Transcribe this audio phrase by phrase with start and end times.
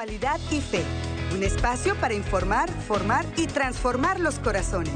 [0.00, 0.84] Y Fe,
[1.34, 4.92] un espacio para informar, formar y transformar los corazones.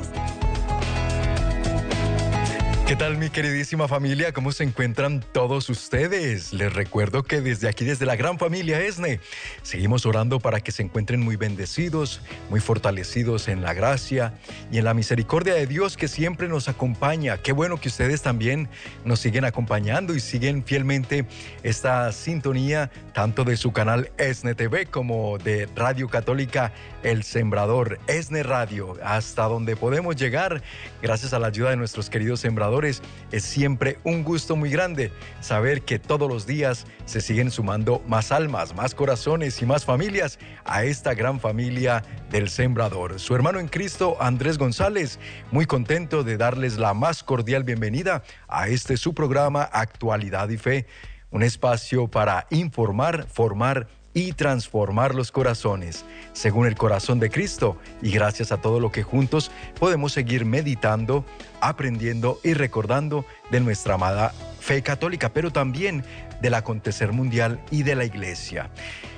[2.93, 4.35] ¿Qué tal mi queridísima familia?
[4.35, 6.53] ¿Cómo se encuentran todos ustedes?
[6.53, 9.19] Les recuerdo que desde aquí, desde la gran familia ESNE,
[9.63, 12.21] seguimos orando para que se encuentren muy bendecidos,
[12.51, 14.35] muy fortalecidos en la gracia
[14.71, 17.39] y en la misericordia de Dios que siempre nos acompaña.
[17.39, 18.69] Qué bueno que ustedes también
[19.07, 21.25] nos siguen acompañando y siguen fielmente
[21.63, 28.43] esta sintonía tanto de su canal ESNE TV como de Radio Católica El Sembrador, ESNE
[28.43, 30.63] Radio, hasta donde podemos llegar
[31.01, 35.83] gracias a la ayuda de nuestros queridos sembradores es siempre un gusto muy grande saber
[35.83, 40.85] que todos los días se siguen sumando más almas, más corazones y más familias a
[40.85, 43.21] esta gran familia del Sembrador.
[43.21, 45.19] Su hermano en Cristo, Andrés González,
[45.51, 50.87] muy contento de darles la más cordial bienvenida a este su programa Actualidad y Fe,
[51.31, 58.11] un espacio para informar, formar y transformar los corazones según el corazón de Cristo y
[58.11, 61.25] gracias a todo lo que juntos podemos seguir meditando,
[61.61, 66.05] aprendiendo y recordando de nuestra amada fe católica, pero también
[66.41, 68.71] del acontecer mundial y de la iglesia.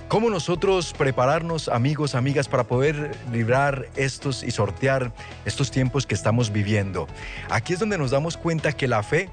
[0.09, 5.13] ¿Cómo nosotros prepararnos, amigos, amigas, para poder librar estos y sortear
[5.45, 7.09] estos tiempos que estamos viviendo?
[7.49, 9.31] Aquí es donde nos damos cuenta que la fe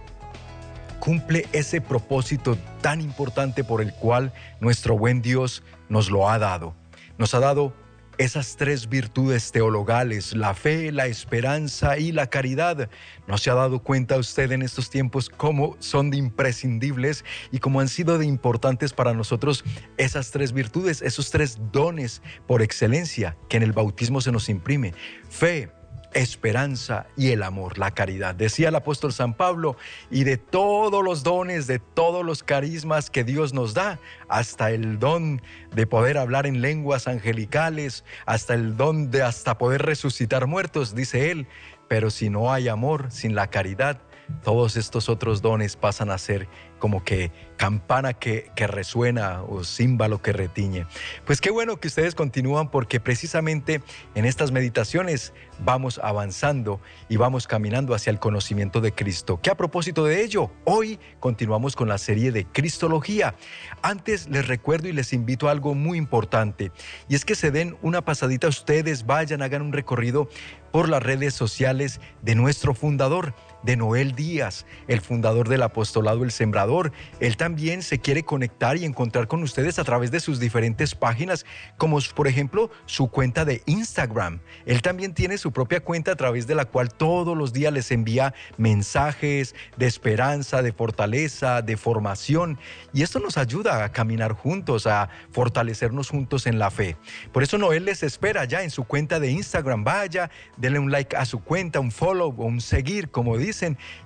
[1.02, 6.76] cumple ese propósito tan importante por el cual nuestro buen Dios nos lo ha dado.
[7.18, 7.74] Nos ha dado
[8.20, 12.88] esas tres virtudes teologales, la fe, la esperanza y la caridad.
[13.28, 17.80] ¿No se ha dado cuenta usted en estos tiempos cómo son de imprescindibles y cómo
[17.80, 19.64] han sido de importantes para nosotros
[19.98, 24.94] esas tres virtudes, esos tres dones por excelencia que en el bautismo se nos imprime?
[25.28, 25.72] Fe,
[26.14, 28.36] esperanza y el amor, la caridad.
[28.36, 29.78] Decía el apóstol San Pablo,
[30.10, 35.00] y de todos los dones, de todos los carismas que Dios nos da, hasta el
[35.00, 35.42] don
[35.74, 41.32] de poder hablar en lenguas angelicales, hasta el don de hasta poder resucitar muertos, dice
[41.32, 41.48] él,
[41.88, 44.02] pero si no hay amor, sin la caridad,
[44.44, 46.48] todos estos otros dones pasan a ser
[46.82, 50.88] como que campana que, que, resuena o címbalo que retiñe.
[51.26, 53.84] Pues qué bueno que ustedes continúan porque precisamente
[54.16, 59.40] en estas meditaciones vamos avanzando y vamos caminando hacia el conocimiento de Cristo.
[59.42, 63.36] Que a propósito de ello, hoy continuamos con la serie de Cristología.
[63.84, 66.72] Antes les recuerdo y les invito a algo muy importante
[67.08, 70.28] y es que se den una pasadita ustedes, vayan, hagan un recorrido
[70.72, 76.32] por las redes sociales de nuestro fundador de Noel Díaz, el fundador del apostolado El
[76.32, 76.92] Sembrador.
[77.20, 81.46] Él también se quiere conectar y encontrar con ustedes a través de sus diferentes páginas,
[81.78, 84.40] como por ejemplo su cuenta de Instagram.
[84.66, 87.92] Él también tiene su propia cuenta a través de la cual todos los días les
[87.92, 92.58] envía mensajes de esperanza, de fortaleza, de formación.
[92.94, 96.98] Y esto nos ayuda a caminar juntos, a fortalecernos juntos en la fe.
[97.32, 99.84] Por eso Noel les espera ya en su cuenta de Instagram.
[99.84, 103.51] Vaya, denle un like a su cuenta, un follow o un seguir, como dice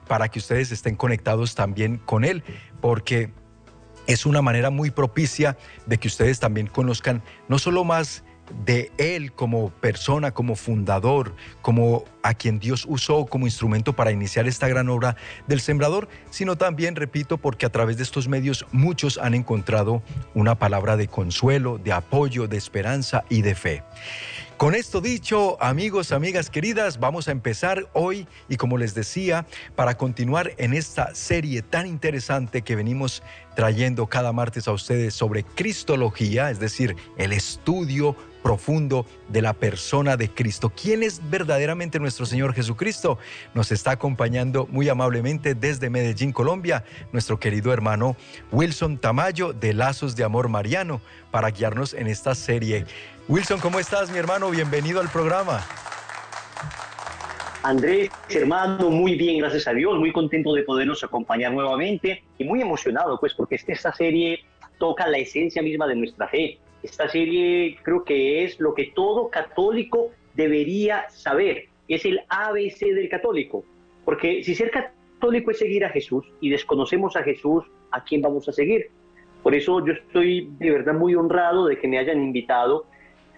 [0.07, 2.43] para que ustedes estén conectados también con Él,
[2.81, 3.31] porque
[4.07, 8.23] es una manera muy propicia de que ustedes también conozcan no solo más
[8.65, 14.47] de Él como persona, como fundador, como a quien Dios usó como instrumento para iniciar
[14.47, 15.15] esta gran obra
[15.47, 20.55] del sembrador, sino también, repito, porque a través de estos medios muchos han encontrado una
[20.55, 23.83] palabra de consuelo, de apoyo, de esperanza y de fe.
[24.57, 29.45] Con esto dicho, amigos, amigas queridas, vamos a empezar hoy y como les decía,
[29.75, 33.21] para continuar en esta serie tan interesante que venimos
[33.57, 38.15] trayendo cada martes a ustedes sobre Cristología, es decir, el estudio
[38.45, 40.69] profundo de la persona de Cristo.
[40.69, 43.17] ¿Quién es verdaderamente nuestro Señor Jesucristo?
[43.55, 48.15] Nos está acompañando muy amablemente desde Medellín, Colombia, nuestro querido hermano
[48.51, 51.01] Wilson Tamayo de Lazos de Amor Mariano
[51.31, 52.85] para guiarnos en esta serie.
[53.27, 54.51] Wilson, ¿cómo estás, mi hermano?
[54.51, 55.61] Bienvenido al programa.
[57.63, 62.61] Andrés, hermano, muy bien, gracias a Dios, muy contento de podernos acompañar nuevamente y muy
[62.61, 64.41] emocionado, pues, porque esta serie
[64.77, 66.59] toca la esencia misma de nuestra fe.
[66.83, 73.09] Esta serie creo que es lo que todo católico debería saber, es el ABC del
[73.09, 73.63] católico,
[74.03, 78.47] porque si ser católico es seguir a Jesús y desconocemos a Jesús, ¿a quién vamos
[78.47, 78.91] a seguir?
[79.41, 82.85] Por eso yo estoy de verdad muy honrado de que me hayan invitado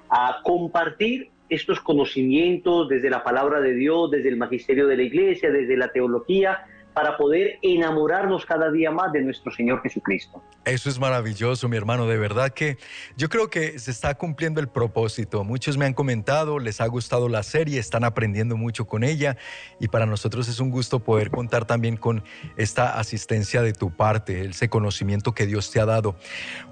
[0.10, 5.52] a compartir estos conocimientos desde la palabra de Dios, desde el magisterio de la iglesia,
[5.52, 6.66] desde la teología,
[6.98, 10.42] para poder enamorarnos cada día más de nuestro Señor Jesucristo.
[10.66, 12.08] Eso es maravilloso, mi hermano.
[12.08, 12.80] De verdad que
[13.16, 15.44] yo creo que se está cumpliendo el propósito.
[15.44, 19.38] Muchos me han comentado, les ha gustado la serie, están aprendiendo mucho con ella
[19.80, 22.24] y para nosotros es un gusto poder contar también con
[22.56, 26.16] esta asistencia de tu parte, ese conocimiento que Dios te ha dado.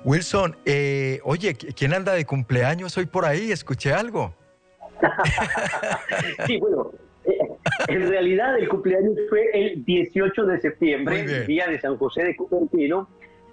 [0.05, 3.51] Wilson, eh, oye, ¿quién anda de cumpleaños hoy por ahí?
[3.51, 4.33] Escuché algo.
[6.47, 6.93] sí, bueno,
[7.87, 12.35] en realidad el cumpleaños fue el 18 de septiembre, el día de San José de
[12.35, 13.07] Cupertino,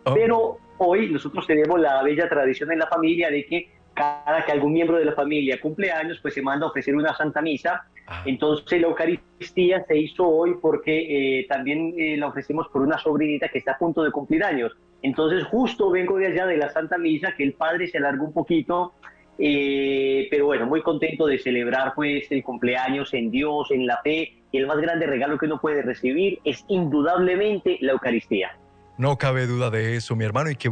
[0.05, 0.15] oh.
[0.15, 4.73] pero hoy nosotros tenemos la bella tradición en la familia de que cada que algún
[4.73, 7.87] miembro de la familia cumple años, pues se manda a ofrecer una santa misa.
[8.07, 8.23] Ah.
[8.27, 13.49] Entonces la Eucaristía se hizo hoy porque eh, también eh, la ofrecemos por una sobrinita
[13.49, 14.73] que está a punto de cumplir años.
[15.03, 18.33] Entonces justo vengo de allá de la Santa Misa, que el padre se alargó un
[18.33, 18.95] poquito
[19.45, 24.37] eh, pero bueno, muy contento de celebrar pues el cumpleaños en Dios, en la fe.
[24.53, 28.57] Y el más grande regalo que uno puede recibir es indudablemente la Eucaristía.
[28.99, 30.71] No cabe duda de eso, mi hermano, y qué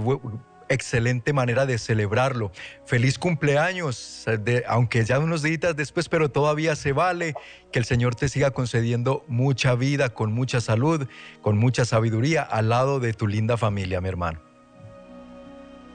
[0.68, 2.52] excelente manera de celebrarlo.
[2.84, 4.24] Feliz cumpleaños,
[4.68, 7.34] aunque ya unos días después, pero todavía se vale.
[7.72, 11.08] Que el Señor te siga concediendo mucha vida, con mucha salud,
[11.40, 14.49] con mucha sabiduría, al lado de tu linda familia, mi hermano.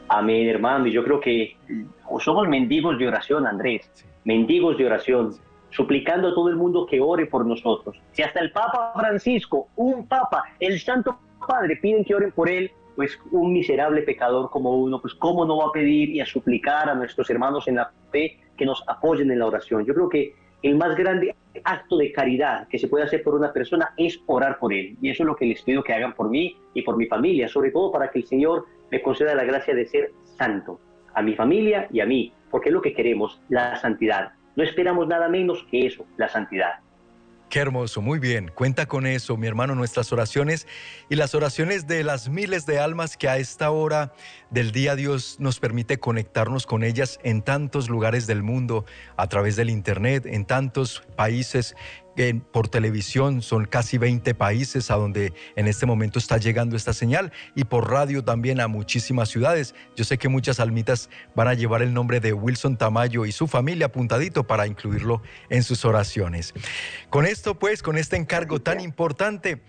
[0.08, 0.88] Amén, hermano.
[0.88, 1.56] Y yo creo que
[2.20, 3.90] somos mendigos de oración, Andrés.
[4.24, 5.34] Mendigos de oración.
[5.72, 8.00] Suplicando a todo el mundo que ore por nosotros.
[8.12, 12.72] Si hasta el Papa Francisco, un Papa, el Santo Padre piden que oren por él,
[12.96, 16.90] pues un miserable pecador como uno, pues cómo no va a pedir y a suplicar
[16.90, 19.86] a nuestros hermanos en la fe que nos apoyen en la oración.
[19.86, 23.54] Yo creo que el más grande acto de caridad que se puede hacer por una
[23.54, 24.98] persona es orar por él.
[25.02, 27.48] Y eso es lo que les pido que hagan por mí y por mi familia,
[27.48, 30.80] sobre todo para que el Señor me conceda la gracia de ser santo,
[31.14, 34.34] a mi familia y a mí, porque es lo que queremos, la santidad.
[34.56, 36.80] No esperamos nada menos que eso, la santidad.
[37.50, 38.52] Qué hermoso, muy bien.
[38.54, 40.68] Cuenta con eso, mi hermano, nuestras oraciones
[41.10, 44.14] y las oraciones de las miles de almas que a esta hora
[44.50, 48.86] del día Dios nos permite conectarnos con ellas en tantos lugares del mundo,
[49.16, 51.76] a través del Internet, en tantos países
[52.52, 57.32] por televisión, son casi 20 países a donde en este momento está llegando esta señal
[57.56, 59.76] y por radio también a muchísimas ciudades.
[59.96, 63.48] Yo sé que muchas almitas van a llevar el nombre de Wilson Tamayo y su
[63.48, 66.54] familia apuntadito para incluirlo en sus oraciones.
[67.10, 69.62] Con esto pues, con este encargo tan importante,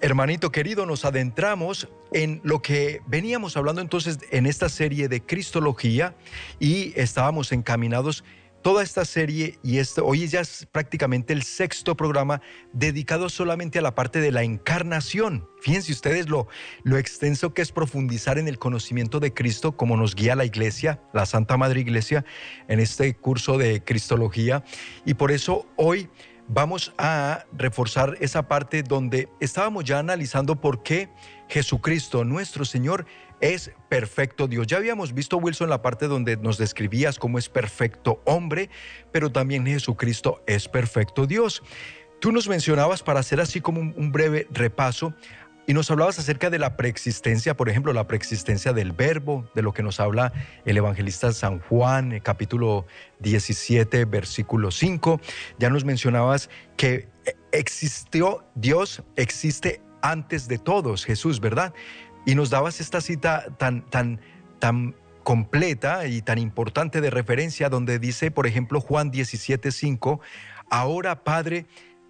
[0.00, 6.14] Hermanito querido, nos adentramos en lo que veníamos hablando entonces en esta serie de Cristología
[6.58, 8.24] y estábamos encaminados
[8.62, 12.40] toda esta serie y esto, hoy ya es prácticamente el sexto programa
[12.72, 15.48] dedicado solamente a la parte de la encarnación.
[15.60, 16.48] Fíjense ustedes lo,
[16.84, 21.02] lo extenso que es profundizar en el conocimiento de Cristo como nos guía la iglesia,
[21.12, 22.24] la Santa Madre Iglesia,
[22.68, 24.64] en este curso de Cristología.
[25.04, 26.08] Y por eso hoy
[26.48, 31.08] vamos a reforzar esa parte donde estábamos ya analizando por qué
[31.52, 33.04] Jesucristo, nuestro Señor,
[33.42, 34.66] es perfecto Dios.
[34.66, 38.70] Ya habíamos visto, Wilson, la parte donde nos describías cómo es perfecto hombre,
[39.12, 41.62] pero también Jesucristo es perfecto Dios.
[42.22, 45.12] Tú nos mencionabas, para hacer así como un, breve repaso,
[45.66, 49.74] y nos hablabas acerca de la preexistencia, por ejemplo, la preexistencia del verbo, de lo
[49.74, 50.32] que nos habla
[50.64, 52.86] el evangelista San Juan, capítulo
[53.20, 55.20] 17, versículo 5.
[55.58, 57.10] Ya nos mencionabas que
[57.52, 61.72] existió Dios, existe antes de todos, Jesús, ¿verdad?
[62.26, 64.20] Y nos dabas esta cita tan, tan,
[64.58, 70.20] tan completa y tan importante de referencia donde dice, por ejemplo, Juan 17:5,
[70.70, 71.66] ahora Padre,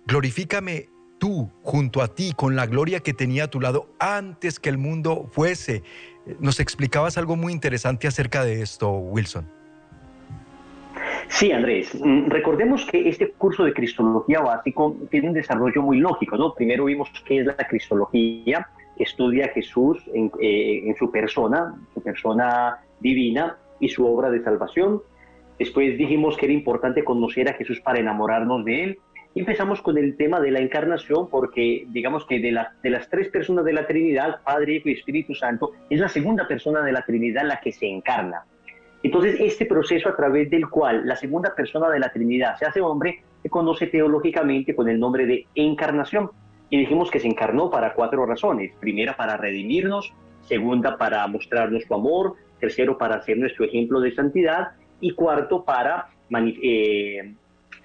[0.06, 4.68] glorifícame tú junto a ti con la gloria que tenía a tu lado antes que
[4.68, 5.82] el mundo fuese.
[6.40, 9.61] Nos explicabas algo muy interesante acerca de esto, Wilson.
[11.28, 11.94] Sí, Andrés.
[11.94, 16.54] Mm, recordemos que este curso de Cristología básico tiene un desarrollo muy lógico, ¿no?
[16.54, 22.78] Primero vimos qué es la Cristología, estudia a Jesús eh, en, su persona, su persona
[23.00, 25.02] divina y su obra de salvación.
[25.58, 28.98] Después dijimos que era importante conocer a Jesús para enamorarnos de él.
[29.34, 33.64] Empezamos con el tema de la encarnación, porque digamos que de, de las tres personas
[33.64, 37.46] de la Trinidad, Padre, Hijo y Espíritu Santo, es la segunda persona de la Trinidad
[37.46, 38.44] la que se encarna.
[39.02, 42.80] Entonces, este proceso a través del cual la segunda persona de la Trinidad se hace
[42.80, 46.30] hombre, se conoce teológicamente con el nombre de encarnación.
[46.70, 48.72] Y dijimos que se encarnó para cuatro razones.
[48.80, 50.14] Primera, para redimirnos.
[50.42, 52.36] Segunda, para mostrarnos su amor.
[52.60, 54.68] Tercero, para ser nuestro ejemplo de santidad.
[55.00, 56.06] Y cuarto, para,
[56.62, 57.34] eh,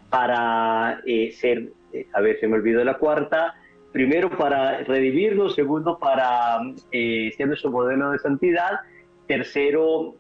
[0.10, 3.56] para eh, ser, eh, a ver, se me olvidó la cuarta.
[3.92, 5.56] Primero, para redimirnos.
[5.56, 6.60] Segundo, para
[6.92, 8.80] ser nuestro modelo de santidad.
[9.28, 10.16] Tercero,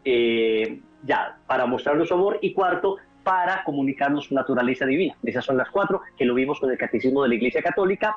[1.08, 2.38] ya, para mostrarnos su amor.
[2.42, 5.16] Y cuarto, para comunicarnos su naturaleza divina.
[5.24, 8.16] Esas son las cuatro que lo vimos con el Catecismo de la Iglesia Católica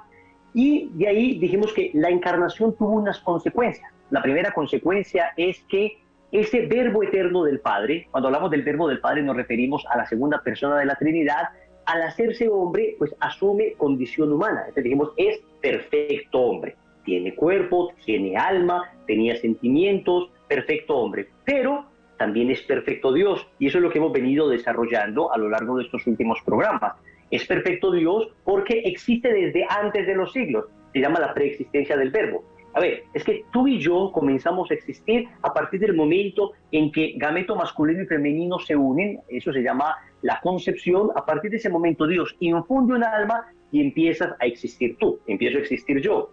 [0.54, 3.90] Y de ahí dijimos que la encarnación tuvo unas consecuencias.
[4.10, 5.98] La primera consecuencia es que
[6.30, 10.06] ese verbo eterno del Padre, cuando hablamos del verbo del Padre nos referimos a la
[10.06, 11.48] segunda persona de la Trinidad,
[11.86, 14.60] al hacerse hombre, pues asume condición humana.
[14.60, 16.76] Entonces dijimos, es perfecto hombre.
[17.04, 21.28] Tiene cuerpo, tiene alma, tenía sentimientos, perfecto hombre.
[21.44, 21.89] Pero
[22.20, 23.48] también es perfecto Dios.
[23.58, 26.92] Y eso es lo que hemos venido desarrollando a lo largo de estos últimos programas.
[27.30, 30.66] Es perfecto Dios porque existe desde antes de los siglos.
[30.92, 32.44] Se llama la preexistencia del verbo.
[32.74, 36.92] A ver, es que tú y yo comenzamos a existir a partir del momento en
[36.92, 41.56] que gameto masculino y femenino se unen, eso se llama la concepción, a partir de
[41.56, 46.30] ese momento Dios infunde un alma y empiezas a existir tú, empiezo a existir yo.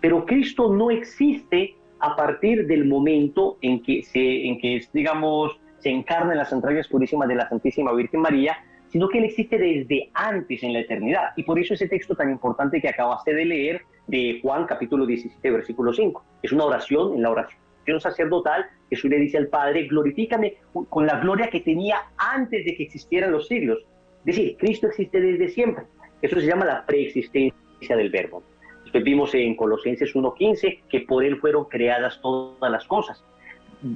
[0.00, 5.90] Pero Cristo no existe a partir del momento en que se, en que digamos, se
[5.90, 10.10] encarna en las entrañas purísimas de la Santísima Virgen María, sino que Él existe desde
[10.14, 11.30] antes en la eternidad.
[11.36, 15.50] Y por eso ese texto tan importante que acabaste de leer de Juan capítulo 17,
[15.50, 16.24] versículo 5.
[16.42, 20.56] Es una oración, en la oración sacerdotal, Jesús le dice al Padre, glorifícame
[20.88, 23.78] con la gloria que tenía antes de que existieran los siglos.
[24.20, 25.84] Es decir, Cristo existe desde siempre.
[26.20, 28.42] Eso se llama la preexistencia del verbo.
[28.92, 33.22] Vimos en Colosenses 1.15 que por Él fueron creadas todas las cosas.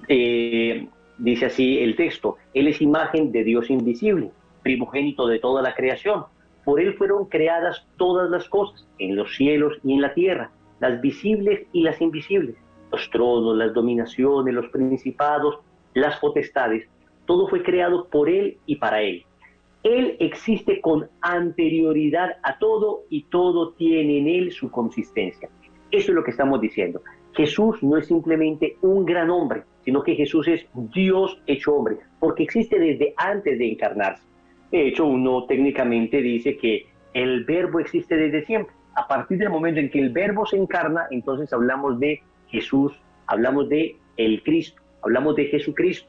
[0.09, 0.87] Eh,
[1.19, 4.31] dice así el texto, Él es imagen de Dios invisible
[4.63, 6.25] primogénito de toda la creación.
[6.65, 11.01] Por él fueron creadas todas las cosas, en los cielos y en la tierra, las
[11.01, 12.57] visibles y las invisibles,
[12.91, 15.59] los tronos, las dominaciones, los principados,
[15.95, 16.89] las potestades.
[17.27, 19.25] Todo fue creado por él y para él.
[19.83, 25.49] Él existe con anterioridad a todo y todo tiene en él su consistencia.
[25.91, 27.03] Eso es lo que estamos diciendo.
[27.35, 32.45] Jesús no es simplemente un gran hombre, sino que Jesús es Dios hecho hombre, porque
[32.45, 34.23] existe desde antes de encarnarse.
[34.71, 38.75] De hecho, uno técnicamente dice que el verbo existe desde siempre.
[38.95, 42.93] A partir del momento en que el verbo se encarna, entonces hablamos de Jesús,
[43.27, 46.09] hablamos de el Cristo, hablamos de Jesucristo.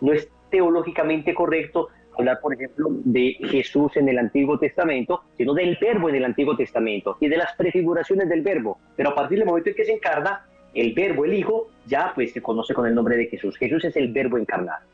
[0.00, 5.78] No es teológicamente correcto hablar, por ejemplo, de Jesús en el Antiguo Testamento, sino del
[5.80, 8.78] verbo en el Antiguo Testamento y de las prefiguraciones del verbo.
[8.96, 12.32] Pero a partir del momento en que se encarna, el verbo, el Hijo, ya pues
[12.32, 13.56] se conoce con el nombre de Jesús.
[13.56, 14.84] Jesús es el verbo encarnado.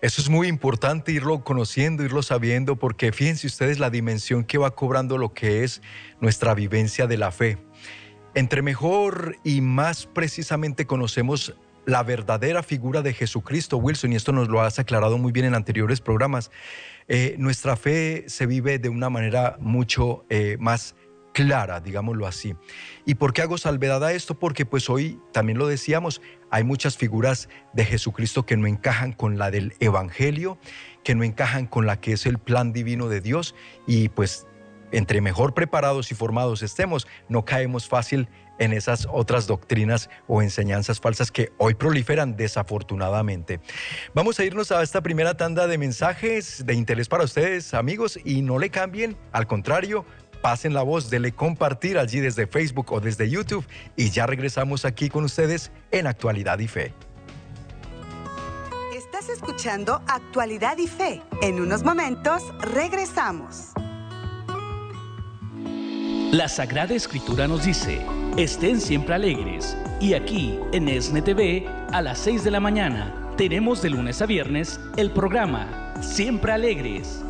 [0.00, 4.72] Eso es muy importante irlo conociendo, irlo sabiendo, porque fíjense ustedes la dimensión que va
[4.72, 5.80] cobrando lo que es
[6.20, 7.58] nuestra vivencia de la fe.
[8.34, 11.54] Entre mejor y más precisamente conocemos
[11.86, 15.54] la verdadera figura de Jesucristo, Wilson, y esto nos lo has aclarado muy bien en
[15.54, 16.50] anteriores programas,
[17.08, 20.94] eh, nuestra fe se vive de una manera mucho eh, más
[21.34, 22.54] clara, digámoslo así.
[23.04, 24.38] ¿Y por qué hago salvedad a esto?
[24.38, 29.36] Porque pues hoy también lo decíamos, hay muchas figuras de Jesucristo que no encajan con
[29.36, 30.58] la del Evangelio,
[31.02, 33.54] que no encajan con la que es el plan divino de Dios
[33.86, 34.46] y pues
[34.92, 41.30] entre mejor preparados y formados estemos, no caemos fácil esas otras doctrinas o enseñanzas falsas
[41.30, 43.60] que hoy proliferan desafortunadamente.
[44.14, 48.42] Vamos a irnos a esta primera tanda de mensajes de interés para ustedes, amigos, y
[48.42, 50.04] no le cambien, al contrario,
[50.42, 55.08] pasen la voz, dele compartir allí desde Facebook o desde YouTube y ya regresamos aquí
[55.08, 56.92] con ustedes en Actualidad y Fe.
[58.94, 61.22] Estás escuchando Actualidad y Fe.
[61.40, 63.72] En unos momentos regresamos.
[66.34, 68.04] La Sagrada Escritura nos dice,
[68.36, 69.76] estén siempre alegres.
[70.00, 74.26] Y aquí, en ESNE TV, a las 6 de la mañana, tenemos de lunes a
[74.26, 77.22] viernes el programa Siempre Alegres,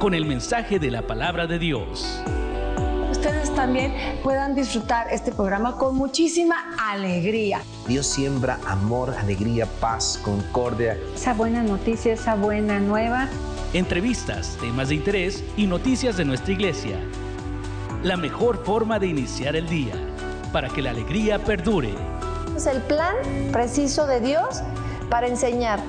[0.00, 2.20] con el mensaje de la palabra de Dios
[3.10, 7.60] ustedes también puedan disfrutar este programa con muchísima alegría.
[7.88, 10.96] Dios siembra amor, alegría, paz, concordia.
[11.16, 13.28] Esa buena noticia, esa buena nueva.
[13.72, 16.96] Entrevistas, temas de interés y noticias de nuestra iglesia.
[18.02, 19.94] La mejor forma de iniciar el día
[20.52, 21.92] para que la alegría perdure.
[22.56, 23.16] Es el plan
[23.50, 24.62] preciso de Dios
[25.10, 25.80] para enseñar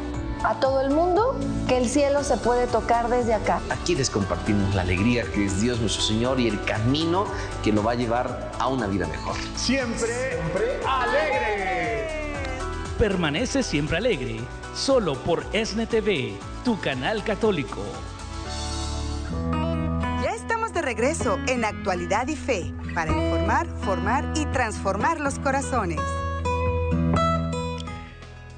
[0.43, 3.61] a todo el mundo que el cielo se puede tocar desde acá.
[3.69, 7.25] Aquí les compartimos la alegría que es Dios nuestro Señor y el camino
[7.63, 9.35] que lo va a llevar a una vida mejor.
[9.55, 12.07] Siempre, siempre alegre.
[12.97, 14.39] Permanece siempre alegre,
[14.75, 16.33] solo por ESNE TV,
[16.65, 17.83] tu canal católico.
[20.89, 25.99] Regreso en Actualidad y Fe para informar, formar y transformar los corazones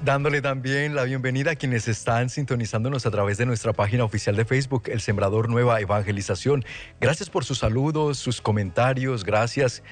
[0.04, 4.44] dándole también la bienvenida a quienes están sintonizándonos a través de nuestra página oficial de
[4.44, 6.64] Facebook, El Sembrador Nueva Evangelización.
[7.00, 9.84] Gracias por sus saludos, sus comentarios, gracias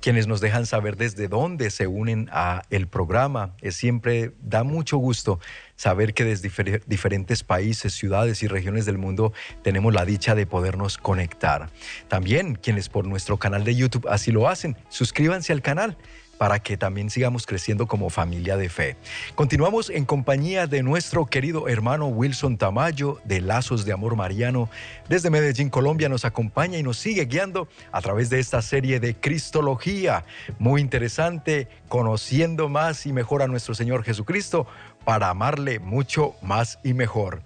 [0.00, 3.54] quienes nos dejan saber desde dónde se unen a el programa.
[3.60, 5.40] Es siempre da mucho gusto
[5.76, 6.50] saber que desde
[6.86, 11.70] diferentes países, ciudades y regiones del mundo tenemos la dicha de podernos conectar.
[12.08, 15.96] También quienes por nuestro canal de YouTube así lo hacen, suscríbanse al canal
[16.38, 18.96] para que también sigamos creciendo como familia de fe.
[19.34, 24.70] Continuamos en compañía de nuestro querido hermano Wilson Tamayo de Lazos de Amor Mariano.
[25.08, 29.14] Desde Medellín, Colombia, nos acompaña y nos sigue guiando a través de esta serie de
[29.14, 30.24] Cristología.
[30.58, 34.66] Muy interesante, conociendo más y mejor a nuestro Señor Jesucristo
[35.08, 37.42] para amarle mucho más y mejor.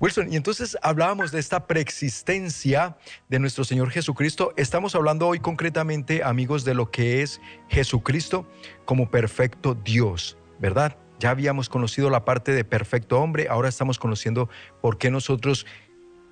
[0.00, 2.96] Wilson, y entonces hablábamos de esta preexistencia
[3.28, 4.52] de nuestro Señor Jesucristo.
[4.56, 8.44] Estamos hablando hoy concretamente, amigos, de lo que es Jesucristo
[8.86, 10.96] como perfecto Dios, ¿verdad?
[11.20, 14.50] Ya habíamos conocido la parte de perfecto hombre, ahora estamos conociendo
[14.82, 15.64] por qué nosotros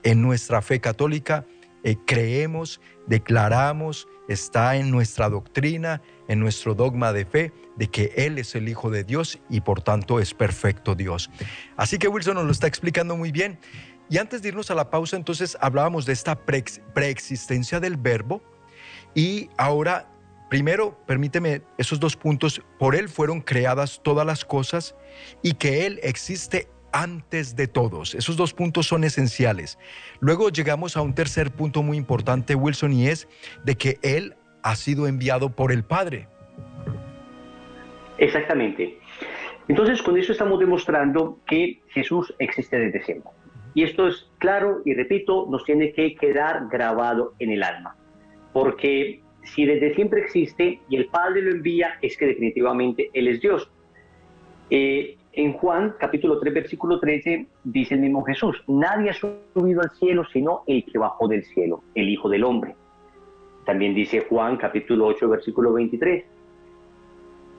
[0.02, 1.47] en nuestra fe católica
[1.85, 8.38] eh, creemos, declaramos, está en nuestra doctrina, en nuestro dogma de fe, de que Él
[8.38, 11.31] es el Hijo de Dios y por tanto es perfecto Dios.
[11.76, 13.59] Así que Wilson nos lo está explicando muy bien.
[14.09, 18.43] Y antes de irnos a la pausa, entonces hablábamos de esta preexistencia del verbo
[19.14, 20.11] y ahora,
[20.50, 24.95] primero, permíteme esos dos puntos, por Él fueron creadas todas las cosas
[25.43, 28.14] y que Él existe antes de todos.
[28.14, 29.78] Esos dos puntos son esenciales.
[30.20, 33.28] Luego llegamos a un tercer punto muy importante, Wilson, y es
[33.64, 36.28] de que Él ha sido enviado por el Padre.
[38.18, 38.96] Exactamente.
[39.66, 43.32] Entonces, con eso estamos demostrando que Jesús existe desde siempre.
[43.74, 47.96] Y esto es claro y repito, nos tiene que quedar grabado en el alma.
[48.52, 53.40] Porque si desde siempre existe y el Padre lo envía, es que definitivamente Él es
[53.40, 53.68] Dios.
[54.70, 59.91] Eh, en Juan capítulo 3, versículo 13, dice el mismo Jesús, nadie ha subido al
[59.91, 62.75] cielo sino el que bajó del cielo, el Hijo del Hombre.
[63.64, 66.25] También dice Juan capítulo 8, versículo 23,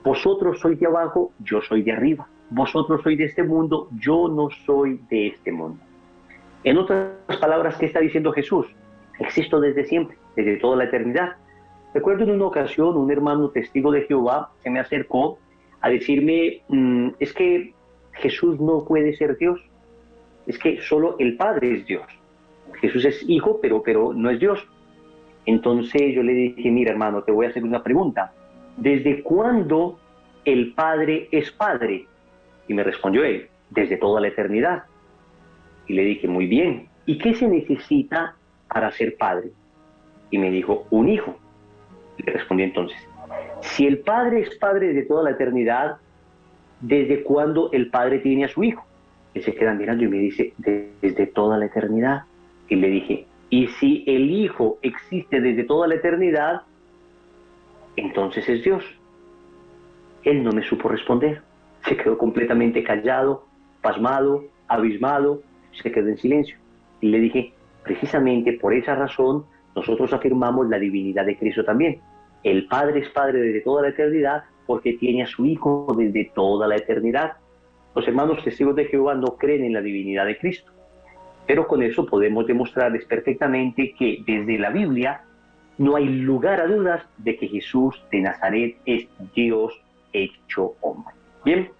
[0.04, 2.28] vosotros sois de abajo, yo soy de arriba.
[2.52, 5.80] Vosotros sois de este mundo, yo no soy de este mundo.
[6.64, 7.10] En otras
[7.42, 8.68] palabras, ¿qué está diciendo Jesús?
[9.20, 11.38] Existo desde siempre, desde toda la eternidad.
[11.94, 15.40] Recuerdo en una ocasión un hermano testigo de Jehová se me acercó
[15.86, 17.74] a decirme, mm, es que
[18.14, 19.62] Jesús no puede ser Dios,
[20.48, 22.06] es que solo el Padre es Dios.
[22.82, 24.68] Jesús es hijo, pero, pero no es Dios.
[25.46, 28.34] Entonces yo le dije, mira hermano, te voy a hacer una pregunta.
[28.78, 30.00] ¿desde cuándo
[30.44, 32.08] el Padre es Padre?
[32.68, 34.84] Y me respondió él, desde toda la eternidad.
[35.88, 38.36] Y le dije, muy bien, ¿y qué se necesita
[38.68, 39.52] para ser Padre?
[40.32, 41.38] Y me dijo, un hijo.
[42.18, 42.98] Le respondí entonces,
[43.62, 45.98] si el Padre es Padre desde toda la eternidad,
[46.82, 48.86] ¿desde cuándo el Padre tiene a su hijo?
[49.34, 52.24] Y se queda mirando y me dice, desde toda la eternidad.
[52.70, 56.62] Y le dije, y si el Hijo existe desde toda la eternidad,
[57.96, 58.84] entonces es Dios.
[60.24, 61.42] Él no me supo responder.
[61.88, 63.46] Se quedó completamente callado,
[63.82, 65.42] pasmado, abismado,
[65.84, 66.58] se quedó en silencio.
[67.02, 72.02] Y le dije, precisamente por esa razón, nosotros afirmamos la divinidad de Cristo también.
[72.46, 76.68] El Padre es Padre desde toda la eternidad porque tiene a su Hijo desde toda
[76.68, 77.38] la eternidad.
[77.96, 80.72] Los hermanos testigos de Jehová no creen en la divinidad de Cristo.
[81.48, 85.24] Pero con eso podemos demostrarles perfectamente que desde la Biblia
[85.80, 89.74] no hay lugar a dudas de que Jesús de Nazaret es Dios
[90.14, 91.16] hecho hombre.
[91.44, 91.72] Bien,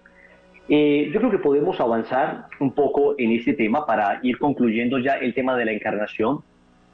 [0.68, 5.14] eh, yo creo que podemos avanzar un poco en este tema para ir concluyendo ya
[5.14, 6.42] el tema de la encarnación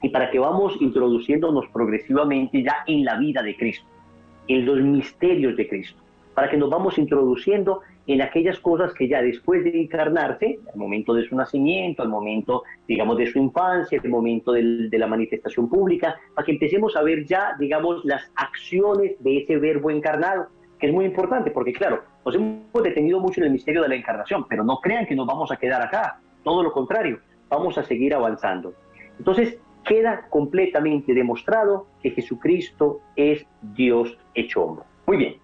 [0.03, 3.87] y para que vamos introduciéndonos progresivamente ya en la vida de Cristo,
[4.49, 6.01] en los misterios de Cristo,
[6.35, 11.15] para que nos vamos introduciendo en aquellas cosas que ya después de encarnarse, al momento
[11.15, 16.17] de su nacimiento, al momento, digamos, de su infancia, el momento de la manifestación pública,
[16.35, 20.49] para que empecemos a ver ya, digamos, las acciones de ese verbo encarnado,
[20.81, 23.95] que es muy importante, porque claro, nos hemos detenido mucho en el misterio de la
[23.95, 27.85] encarnación, pero no crean que nos vamos a quedar acá, todo lo contrario, vamos a
[27.85, 28.75] seguir avanzando.
[29.17, 34.85] Entonces, queda completamente demostrado que Jesucristo es Dios hecho hombre.
[35.07, 35.37] Muy bien.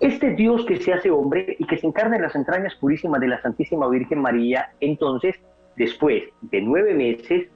[0.00, 3.28] Este Dios que se hace hombre y que se encarna en las entrañas purísimas de
[3.28, 5.38] la Santísima Virgen María, entonces,
[5.76, 7.48] después de nueve meses,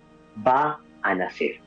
[0.46, 1.60] va a nacer.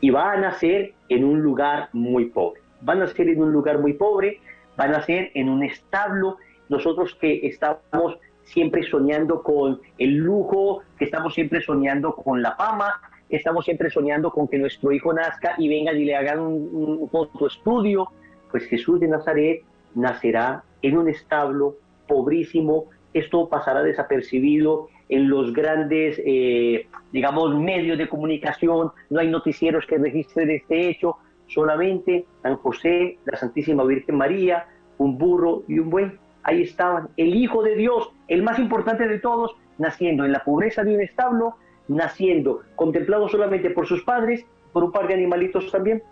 [0.00, 2.60] Y va a nacer en un lugar muy pobre.
[2.86, 4.40] Va a nacer en un lugar muy pobre,
[4.78, 6.36] va a nacer en un establo.
[6.68, 13.00] Nosotros que estamos siempre soñando con el lujo, que estamos siempre soñando con la fama,
[13.28, 17.08] estamos siempre soñando con que nuestro hijo nazca y vengan y le hagan un, un
[17.08, 18.08] fotoestudio,
[18.50, 19.62] pues Jesús de Nazaret
[19.94, 28.08] nacerá en un establo pobrísimo, esto pasará desapercibido en los grandes, eh, digamos, medios de
[28.08, 34.66] comunicación, no hay noticieros que registren este hecho, solamente San José, la Santísima Virgen María,
[34.98, 36.12] un burro y un buey.
[36.42, 40.82] Ahí estaban, el Hijo de Dios, el más importante de todos, naciendo en la pobreza
[40.84, 41.56] de un establo,
[41.88, 46.02] naciendo contemplado solamente por sus padres, por un par de animalitos también.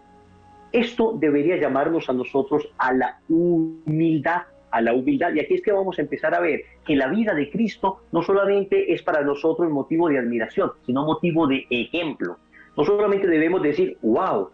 [0.73, 5.33] Esto debería llamarnos a nosotros a la humildad, a la humildad.
[5.35, 8.23] Y aquí es que vamos a empezar a ver que la vida de Cristo no
[8.23, 12.39] solamente es para nosotros motivo de admiración, sino motivo de ejemplo.
[12.77, 14.51] No solamente debemos decir, wow,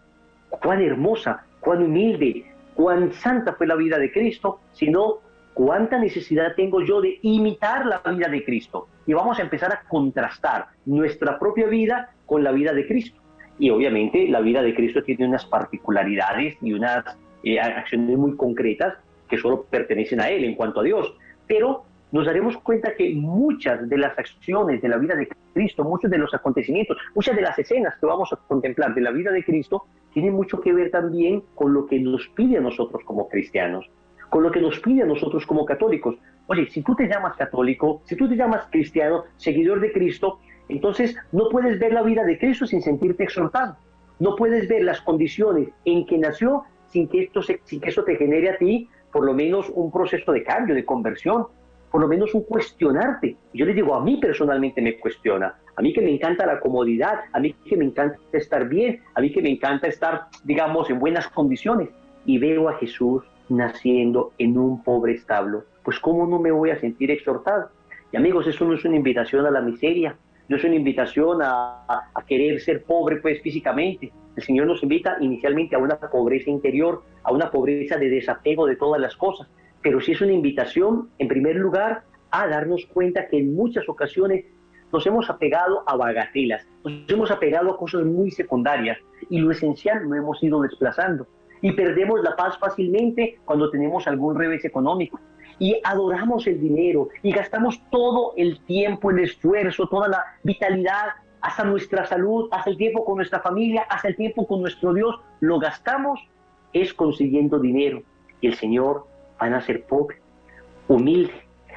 [0.63, 5.21] cuán hermosa, cuán humilde, cuán santa fue la vida de Cristo, sino
[5.55, 8.89] cuánta necesidad tengo yo de imitar la vida de Cristo.
[9.07, 13.21] Y vamos a empezar a contrastar nuestra propia vida con la vida de Cristo.
[13.59, 17.05] Y obviamente la vida de Cristo tiene unas particularidades y unas
[17.45, 18.95] eh, acciones muy concretas
[19.29, 21.15] que solo pertenecen a Él en cuanto a Dios.
[21.47, 26.11] Pero nos daremos cuenta que muchas de las acciones de la vida de Cristo, muchos
[26.11, 29.45] de los acontecimientos, muchas de las escenas que vamos a contemplar de la vida de
[29.45, 33.89] Cristo, tienen mucho que ver también con lo que nos pide a nosotros como cristianos
[34.33, 36.17] con lo que nos pide a nosotros como católicos.
[36.47, 40.39] Oye, si tú te llamas católico, si tú te llamas cristiano, seguidor de Cristo,
[40.71, 43.77] entonces no puedes ver la vida de Cristo sin sentirte exhortado.
[44.21, 48.49] No puedes ver las condiciones en que nació sin que, esto que eso te genere
[48.49, 51.49] a ti por lo menos un proceso de cambio, de conversión,
[51.91, 53.37] por lo menos un cuestionarte.
[53.53, 57.21] Yo le digo, a mí personalmente me cuestiona, a mí que me encanta la comodidad,
[57.35, 60.99] a mí que me encanta estar bien, a mí que me encanta estar, digamos, en
[60.99, 61.91] buenas condiciones.
[62.25, 66.79] Y veo a Jesús naciendo en un pobre establo, pues ¿cómo no me voy a
[66.79, 67.71] sentir exhortado?
[68.13, 70.17] Y amigos, eso no es una invitación a la miseria,
[70.49, 74.13] no es una invitación a, a, querer ser pobre pues físicamente.
[74.37, 78.77] El Señor nos invita inicialmente a una pobreza interior, a una pobreza de desapego de
[78.77, 79.49] todas las cosas,
[79.83, 84.45] pero sí es una invitación, en primer lugar, a darnos cuenta que en muchas ocasiones
[84.93, 88.99] nos hemos apegado a bagatelas, nos hemos apegado a cosas muy secundarias
[89.31, 91.27] y lo esencial lo hemos ido desplazando
[91.63, 95.19] y perdemos la paz fácilmente cuando tenemos algún revés económico.
[95.59, 101.07] Y adoramos el dinero y gastamos todo el tiempo, el esfuerzo, toda la vitalidad,
[101.41, 105.19] hasta nuestra salud, hasta el tiempo con nuestra familia, hasta el tiempo con nuestro Dios.
[105.41, 106.21] Lo gastamos
[106.73, 108.03] es consiguiendo dinero.
[108.41, 109.07] Y el Señor
[109.39, 110.17] van a ser pobre,
[110.89, 111.33] humilde,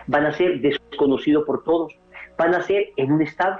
[0.07, 1.93] van a ser desconocido por todos,
[2.37, 3.59] van a ser en un estado.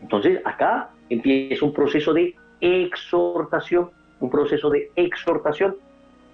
[0.00, 3.90] Entonces acá empieza un proceso de exhortación
[4.24, 5.76] un proceso de exhortación.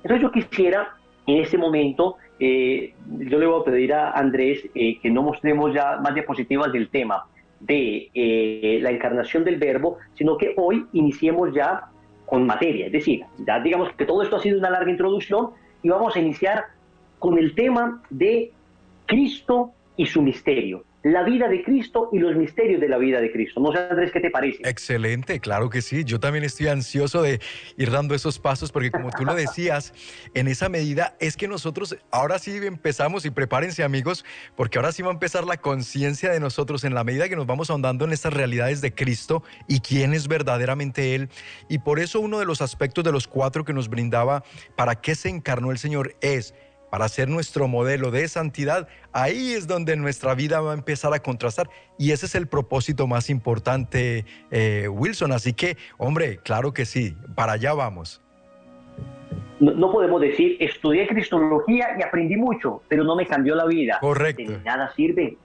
[0.03, 4.99] Entonces yo quisiera en este momento, eh, yo le voy a pedir a Andrés eh,
[5.01, 7.27] que no mostremos ya más diapositivas del tema
[7.61, 11.89] de eh, la encarnación del verbo, sino que hoy iniciemos ya
[12.27, 12.87] con materia.
[12.87, 15.51] Es decir, ya digamos que todo esto ha sido una larga introducción
[15.83, 16.65] y vamos a iniciar
[17.19, 18.53] con el tema de
[19.07, 23.33] Cristo y su misterio la vida de Cristo y los misterios de la vida de
[23.33, 23.61] Cristo.
[23.61, 24.59] No sé, Andrés, ¿qué te parece?
[24.69, 26.05] Excelente, claro que sí.
[26.05, 27.41] Yo también estoy ansioso de
[27.79, 29.95] ir dando esos pasos porque como tú lo decías,
[30.35, 34.25] en esa medida es que nosotros ahora sí empezamos y prepárense amigos,
[34.57, 37.47] porque ahora sí va a empezar la conciencia de nosotros en la medida que nos
[37.47, 41.31] vamos ahondando en estas realidades de Cristo y quién es verdaderamente Él.
[41.69, 44.45] Y por eso uno de los aspectos de los cuatro que nos brindaba
[44.77, 46.55] para qué se encarnó el Señor es
[46.91, 51.21] para ser nuestro modelo de santidad, ahí es donde nuestra vida va a empezar a
[51.21, 51.71] contrastar.
[51.99, 55.33] Y ese es el propósito más importante, eh, Wilson.
[55.33, 58.21] Así que, hombre, claro que sí, para allá vamos.
[59.61, 63.99] No, podemos decir, estudié cristología y aprendí mucho, pero no me cambió la vida.
[64.01, 64.53] Correcto.
[64.53, 65.37] De nada sirve.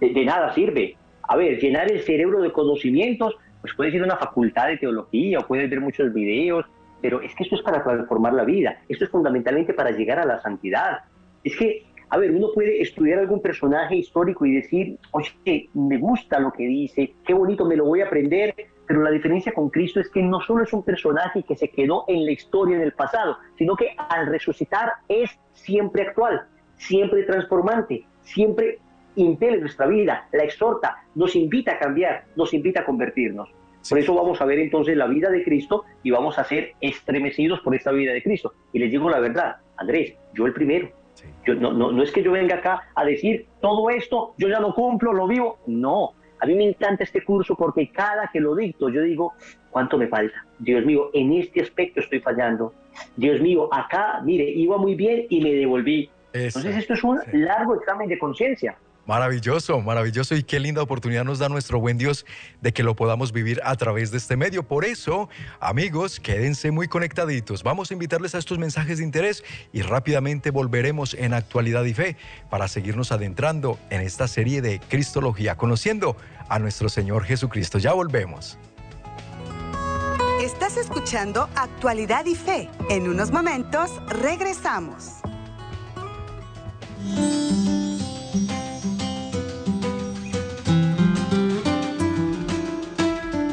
[0.00, 0.96] de, nada sirve.
[1.22, 5.46] A ver, llenar el cerebro de conocimientos, pues puede ser una facultad de teología o
[5.46, 6.66] puedes ver muchos videos,
[7.04, 10.24] pero es que esto es para transformar la vida, esto es fundamentalmente para llegar a
[10.24, 11.00] la santidad.
[11.42, 16.40] Es que, a ver, uno puede estudiar algún personaje histórico y decir, oye, me gusta
[16.40, 18.54] lo que dice, qué bonito, me lo voy a aprender,
[18.86, 22.06] pero la diferencia con Cristo es que no solo es un personaje que se quedó
[22.08, 26.46] en la historia en el pasado, sino que al resucitar es siempre actual,
[26.78, 28.78] siempre transformante, siempre
[29.16, 33.50] impele nuestra vida, la exhorta, nos invita a cambiar, nos invita a convertirnos.
[33.88, 37.60] Por eso vamos a ver entonces la vida de Cristo y vamos a ser estremecidos
[37.60, 38.52] por esta vida de Cristo.
[38.72, 40.88] Y les digo la verdad, Andrés, yo el primero.
[41.46, 44.60] Yo, no, no, no es que yo venga acá a decir todo esto, yo ya
[44.60, 45.58] lo cumplo, lo vivo.
[45.66, 49.32] No, a mí me encanta este curso porque cada que lo dicto yo digo,
[49.70, 50.44] ¿cuánto me falta?
[50.58, 52.74] Dios mío, en este aspecto estoy fallando.
[53.16, 56.10] Dios mío, acá, mire, iba muy bien y me devolví.
[56.32, 58.76] Entonces esto es un largo examen de conciencia.
[59.06, 62.24] Maravilloso, maravilloso y qué linda oportunidad nos da nuestro buen Dios
[62.62, 64.62] de que lo podamos vivir a través de este medio.
[64.62, 65.28] Por eso,
[65.60, 67.62] amigos, quédense muy conectaditos.
[67.62, 72.16] Vamos a invitarles a estos mensajes de interés y rápidamente volveremos en actualidad y fe
[72.48, 76.16] para seguirnos adentrando en esta serie de Cristología, conociendo
[76.48, 77.78] a nuestro Señor Jesucristo.
[77.78, 78.58] Ya volvemos.
[80.40, 82.68] Estás escuchando Actualidad y Fe.
[82.90, 85.20] En unos momentos regresamos.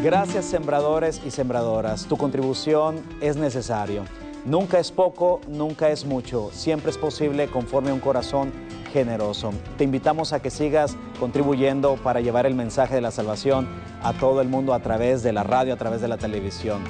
[0.04, 2.08] Gracias sembradores y sembradoras.
[2.08, 4.04] Tu contribución es necesario.
[4.46, 6.50] Nunca es poco, nunca es mucho.
[6.52, 8.52] Siempre es posible conforme a un corazón
[8.92, 9.54] generoso.
[9.78, 13.70] Te invitamos a que sigas contribuyendo para llevar el mensaje de la salvación
[14.02, 16.82] a todo el mundo a través de la radio, a través de la televisión.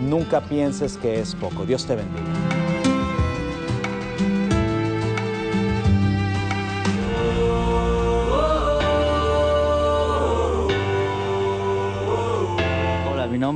[0.00, 1.66] Nunca pienses que es poco.
[1.66, 2.65] Dios te bendiga.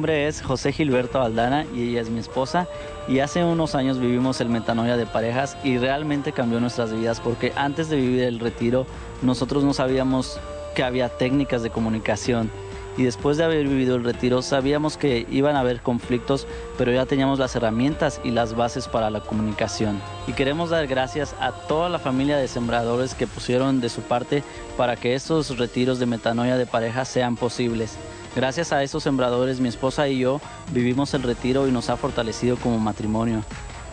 [0.01, 2.67] Nombre es José Gilberto Aldana y ella es mi esposa
[3.07, 7.53] y hace unos años vivimos el metanoia de parejas y realmente cambió nuestras vidas porque
[7.55, 8.87] antes de vivir el retiro
[9.21, 10.41] nosotros no sabíamos
[10.75, 12.51] que había técnicas de comunicación
[12.97, 16.47] y después de haber vivido el retiro sabíamos que iban a haber conflictos,
[16.79, 20.01] pero ya teníamos las herramientas y las bases para la comunicación.
[20.27, 24.43] Y queremos dar gracias a toda la familia de sembradores que pusieron de su parte
[24.77, 27.97] para que estos retiros de metanoia de parejas sean posibles.
[28.35, 30.41] Gracias a esos sembradores, mi esposa y yo
[30.73, 33.43] vivimos el retiro y nos ha fortalecido como matrimonio.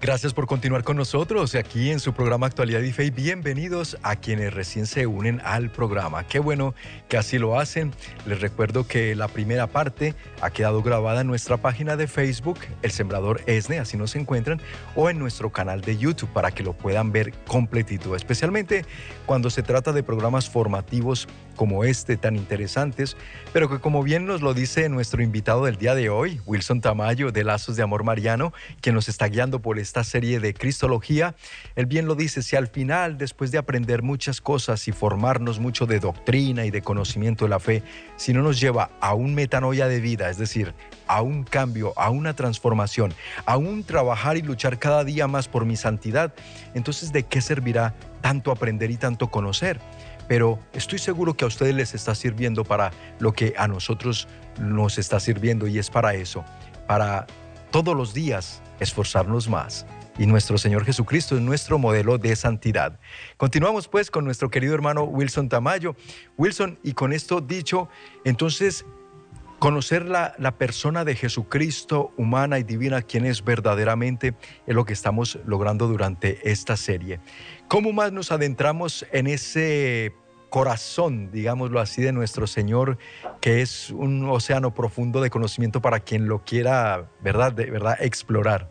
[0.00, 4.16] Gracias por continuar con nosotros aquí en su programa Actualidad y Fe y bienvenidos a
[4.16, 6.26] quienes recién se unen al programa.
[6.26, 6.74] Qué bueno
[7.08, 7.92] que así lo hacen.
[8.26, 12.90] Les recuerdo que la primera parte ha quedado grabada en nuestra página de Facebook, El
[12.90, 14.60] Sembrador ESNE, así nos encuentran,
[14.96, 18.84] o en nuestro canal de YouTube para que lo puedan ver completito, especialmente
[19.24, 23.16] cuando se trata de programas formativos como este tan interesantes,
[23.52, 27.32] pero que como bien nos lo dice nuestro invitado del día de hoy, Wilson Tamayo
[27.32, 31.34] de Lazos de Amor Mariano, quien nos está guiando por esta serie de Cristología,
[31.76, 35.86] él bien lo dice, si al final, después de aprender muchas cosas y formarnos mucho
[35.86, 37.82] de doctrina y de conocimiento de la fe,
[38.16, 40.74] si no nos lleva a un metanoia de vida, es decir,
[41.06, 43.12] a un cambio, a una transformación,
[43.44, 46.32] a un trabajar y luchar cada día más por mi santidad,
[46.74, 49.80] entonces ¿de qué servirá tanto aprender y tanto conocer?
[50.32, 54.26] Pero estoy seguro que a ustedes les está sirviendo para lo que a nosotros
[54.58, 56.42] nos está sirviendo y es para eso,
[56.86, 57.26] para
[57.70, 59.84] todos los días esforzarnos más.
[60.16, 62.98] Y nuestro Señor Jesucristo es nuestro modelo de santidad.
[63.36, 65.96] Continuamos pues con nuestro querido hermano Wilson Tamayo.
[66.38, 67.90] Wilson, y con esto dicho,
[68.24, 68.86] entonces
[69.62, 74.34] Conocer la, persona de Jesucristo humana y divina, quien es verdaderamente,
[74.66, 77.20] es lo que estamos logrando durante esta serie.
[77.68, 80.16] ¿Cómo más nos adentramos en ese
[80.52, 82.98] corazón, digámoslo así, de nuestro Señor,
[83.40, 87.54] que es un océano profundo de conocimiento para quien lo quiera, ¿verdad?
[87.54, 88.68] De verdad, explorar.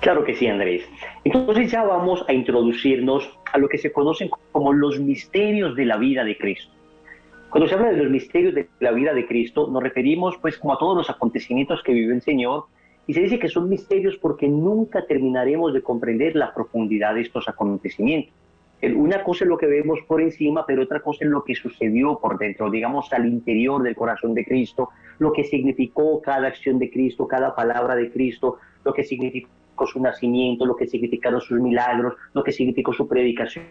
[0.00, 0.84] Claro que sí, Andrés.
[1.24, 5.96] Entonces ya vamos a introducirnos a lo que se conocen como los misterios de la
[5.96, 6.72] vida de Cristo.
[7.50, 10.74] Cuando se habla de los misterios de la vida de Cristo, nos referimos pues como
[10.74, 12.66] a todos los acontecimientos que vivió el Señor
[13.08, 17.48] y se dice que son misterios porque nunca terminaremos de comprender la profundidad de estos
[17.48, 18.43] acontecimientos.
[18.92, 22.18] Una cosa es lo que vemos por encima, pero otra cosa es lo que sucedió
[22.18, 26.90] por dentro, digamos, al interior del corazón de Cristo, lo que significó cada acción de
[26.90, 32.14] Cristo, cada palabra de Cristo, lo que significó su nacimiento, lo que significaron sus milagros,
[32.32, 33.64] lo que significó su predicación.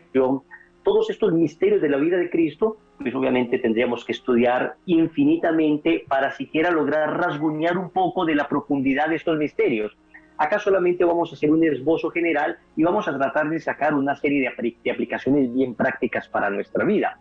[0.84, 6.32] Todos estos misterios de la vida de Cristo, pues obviamente tendríamos que estudiar infinitamente para
[6.32, 9.96] siquiera lograr rasguñar un poco de la profundidad de estos misterios.
[10.38, 14.16] Acá solamente vamos a hacer un esbozo general y vamos a tratar de sacar una
[14.16, 17.20] serie de, aplicaciones bien prácticas para nuestra vida.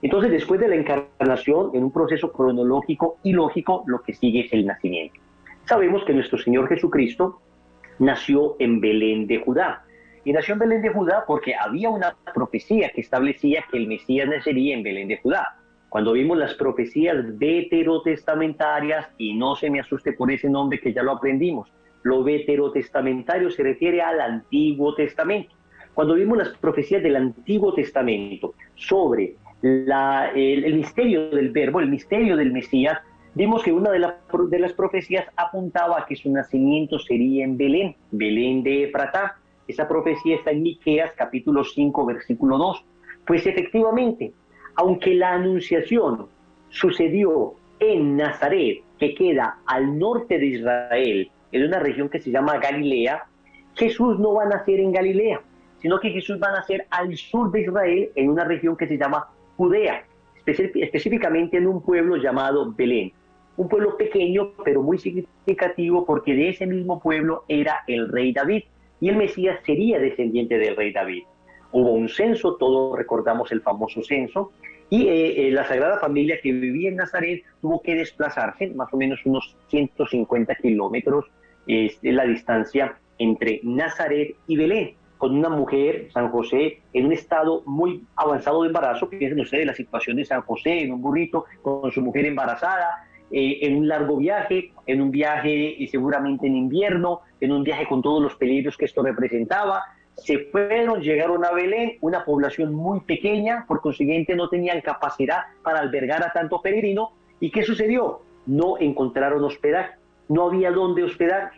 [0.00, 4.52] Entonces, después de la encarnación, en un proceso cronológico y lógico, lo que sigue es
[4.52, 5.20] el nacimiento.
[5.64, 7.40] Sabemos que nuestro Señor Jesucristo
[7.98, 9.84] nació en Belén de Judá.
[10.24, 14.28] Y nació en Belén de Judá porque había una profecía que establecía que el Mesías
[14.28, 15.58] nacería en Belén de Judá.
[15.90, 21.02] Cuando vimos las profecías veterotestamentarias, y no se me asuste por ese nombre que ya
[21.02, 21.70] lo aprendimos,
[22.04, 25.54] lo veterotestamentario se refiere al Antiguo Testamento.
[25.94, 32.52] Cuando vimos las profecías del Antiguo Testamento sobre el, misterio del verbo, el misterio del
[32.52, 32.98] Mesías,
[33.34, 34.06] vimos que una de,
[34.50, 39.38] de, las profecías apuntaba a que su nacimiento sería en Belén, Belén de Efratá.
[39.66, 42.84] Esa profecía está en Miqueas capítulo 5 versículo 2.
[43.26, 44.32] Pues efectivamente,
[44.74, 46.26] aunque la anunciación
[46.68, 52.58] sucedió en Nazaret, que queda al norte de Israel, en una región que se llama
[52.58, 53.26] Galilea,
[53.74, 55.40] Jesús no va a nacer en Galilea,
[55.78, 58.98] sino que Jesús va a nacer al sur de Israel, en una región que se
[58.98, 60.04] llama Judea,
[60.44, 63.12] específicamente en un pueblo llamado Belén.
[63.56, 68.64] Un pueblo pequeño, pero muy significativo, porque de ese mismo pueblo era el rey David,
[69.00, 71.22] y el Mesías sería descendiente del rey David.
[71.70, 74.50] Hubo un censo, todos recordamos el famoso censo,
[74.90, 78.96] y eh, eh, la Sagrada Familia que vivía en Nazaret tuvo que desplazarse más o
[78.96, 81.26] menos unos 150 kilómetros,
[81.66, 87.62] es la distancia entre Nazaret y Belén, con una mujer, San José, en un estado
[87.66, 89.08] muy avanzado de embarazo.
[89.08, 93.60] Piensen ustedes la situación de San José en un burrito con su mujer embarazada, eh,
[93.62, 98.02] en un largo viaje, en un viaje y seguramente en invierno, en un viaje con
[98.02, 99.82] todos los peligros que esto representaba.
[100.16, 105.80] Se fueron, llegaron a Belén, una población muy pequeña, por consiguiente no tenían capacidad para
[105.80, 107.12] albergar a tanto peregrino.
[107.40, 108.20] ¿Y qué sucedió?
[108.46, 109.94] No encontraron hospedaje,
[110.28, 111.52] no había dónde hospedar.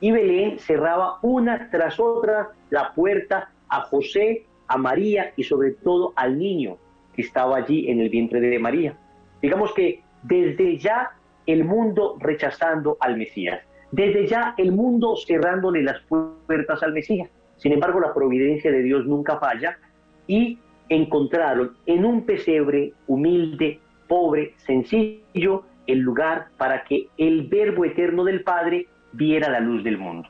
[0.00, 6.12] Y Belén cerraba una tras otra la puerta a José, a María y sobre todo
[6.16, 6.76] al niño
[7.14, 8.96] que estaba allí en el vientre de María.
[9.40, 11.12] Digamos que desde ya
[11.46, 13.60] el mundo rechazando al Mesías,
[13.92, 17.30] desde ya el mundo cerrándole las puertas al Mesías.
[17.56, 19.78] Sin embargo, la providencia de Dios nunca falla
[20.26, 28.24] y encontraron en un pesebre humilde, pobre, sencillo, el lugar para que el verbo eterno
[28.24, 30.28] del Padre viera la luz del mundo.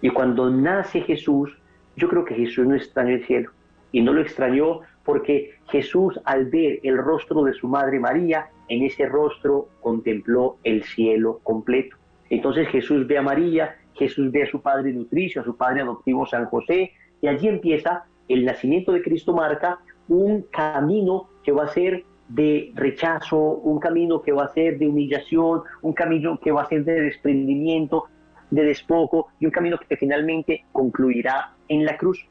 [0.00, 1.50] Y cuando nace Jesús,
[1.96, 3.50] yo creo que Jesús no extrañó el cielo.
[3.90, 8.84] Y no lo extrañó porque Jesús al ver el rostro de su madre María, en
[8.84, 11.96] ese rostro contempló el cielo completo.
[12.30, 16.26] Entonces Jesús ve a María, Jesús ve a su padre nutricio, a su padre adoptivo
[16.26, 21.68] San José, y allí empieza el nacimiento de Cristo marca un camino que va a
[21.68, 26.62] ser de rechazo, un camino que va a ser de humillación, un camino que va
[26.62, 28.04] a ser de desprendimiento,
[28.50, 32.24] de despojo y un camino que finalmente concluirá en la cruz.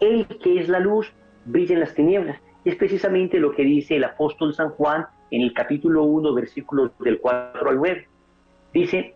[0.00, 1.12] El que es la luz
[1.44, 2.40] brilla en las tinieblas.
[2.64, 7.18] Es precisamente lo que dice el apóstol San Juan en el capítulo 1, versículos del
[7.20, 8.08] 4 al 9.
[8.72, 9.14] Dice,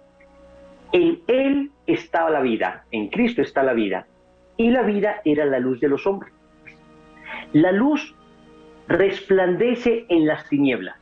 [0.92, 4.06] en Él estaba la vida, en Cristo está la vida,
[4.56, 6.32] y la vida era la luz de los hombres.
[7.52, 8.14] La luz
[8.90, 10.96] resplandece en las tinieblas,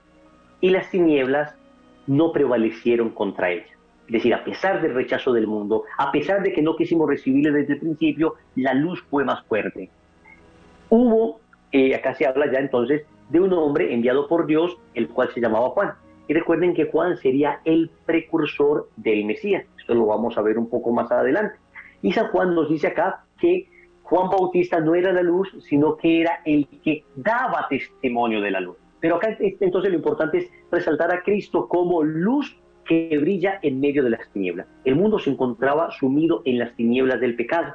[0.60, 1.54] y las tinieblas
[2.06, 3.64] no prevalecieron contra ella.
[4.06, 7.50] Es decir, a pesar del rechazo del mundo, a pesar de que no quisimos recibirle
[7.50, 9.88] desde el principio, la luz fue más fuerte.
[10.90, 11.40] Hubo,
[11.72, 15.40] eh, acá se habla ya entonces de un hombre enviado por Dios, el cual se
[15.40, 15.92] llamaba Juan.
[16.26, 19.64] Y recuerden que Juan sería el precursor del Mesías.
[19.78, 21.56] Esto lo vamos a ver un poco más adelante.
[22.02, 23.66] Y San Juan nos dice acá que
[24.08, 28.60] Juan Bautista no era la luz, sino que era el que daba testimonio de la
[28.60, 28.78] luz.
[29.00, 34.02] Pero acá entonces lo importante es resaltar a Cristo como luz que brilla en medio
[34.02, 34.66] de las tinieblas.
[34.86, 37.74] El mundo se encontraba sumido en las tinieblas del pecado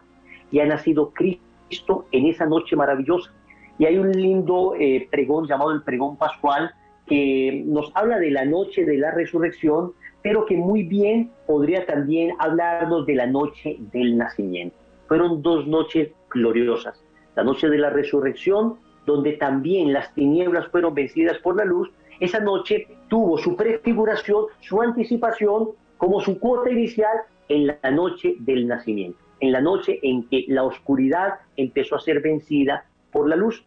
[0.50, 3.32] y ha nacido Cristo en esa noche maravillosa.
[3.78, 6.72] Y hay un lindo eh, pregón llamado el pregón pascual
[7.06, 9.94] que nos habla de la noche de la resurrección,
[10.24, 14.76] pero que muy bien podría también hablarnos de la noche del nacimiento.
[15.08, 17.04] Fueron dos noches gloriosas.
[17.36, 22.40] La noche de la resurrección, donde también las tinieblas fueron vencidas por la luz, esa
[22.40, 27.18] noche tuvo su prefiguración, su anticipación, como su cuota inicial
[27.50, 32.22] en la noche del nacimiento, en la noche en que la oscuridad empezó a ser
[32.22, 33.64] vencida por la luz.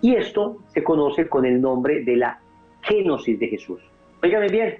[0.00, 2.40] Y esto se conoce con el nombre de la
[2.82, 3.80] génosis de Jesús.
[4.22, 4.78] Óigame bien,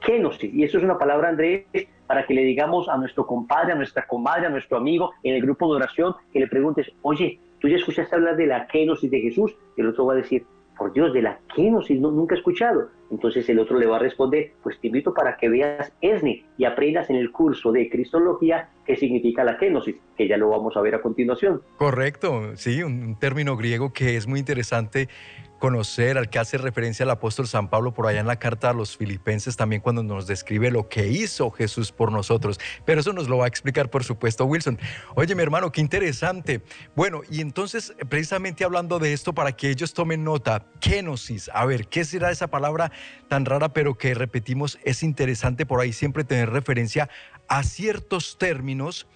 [0.00, 1.64] génosis, y eso es una palabra, Andrés,
[2.12, 5.40] para que le digamos a nuestro compadre, a nuestra comadre, a nuestro amigo en el
[5.40, 9.18] grupo de oración, que le preguntes, oye, ¿tú ya escuchaste hablar de la génosis de
[9.18, 9.56] Jesús?
[9.78, 10.44] Y el otro va a decir,
[10.76, 12.90] por Dios, de la génosis, no, nunca he escuchado.
[13.12, 16.64] Entonces el otro le va a responder, pues te invito para que veas ESNE y
[16.64, 20.80] aprendas en el curso de Cristología qué significa la génosis, que ya lo vamos a
[20.80, 21.62] ver a continuación.
[21.76, 25.08] Correcto, sí, un término griego que es muy interesante
[25.62, 28.72] conocer, al que hace referencia el apóstol San Pablo por allá en la carta a
[28.72, 32.58] los filipenses también cuando nos describe lo que hizo Jesús por nosotros.
[32.84, 34.80] Pero eso nos lo va a explicar, por supuesto, Wilson.
[35.14, 36.62] Oye, mi hermano, qué interesante.
[36.96, 41.86] Bueno, y entonces, precisamente hablando de esto, para que ellos tomen nota, kenosis, a ver,
[41.86, 42.90] ¿qué será esa palabra
[43.28, 44.78] tan rara, pero que repetimos?
[44.84, 47.08] Es interesante por ahí siempre tener referencia
[47.48, 49.06] a ciertos términos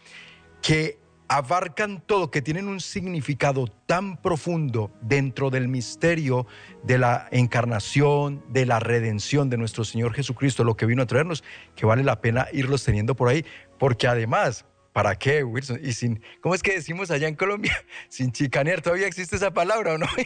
[0.62, 6.46] que abarcan todo, que tienen un significado tan profundo dentro del misterio
[6.84, 11.42] de la encarnación, de la redención de nuestro Señor Jesucristo, lo que vino a traernos,
[11.74, 13.44] que vale la pena irlos teniendo por ahí,
[13.78, 14.64] porque además
[14.96, 15.78] ¿para qué, Wilson?
[15.82, 17.84] Y sin, ¿cómo es que decimos allá en Colombia?
[18.08, 20.06] Sin chicanear, ¿todavía existe esa palabra o no?
[20.16, 20.24] sí,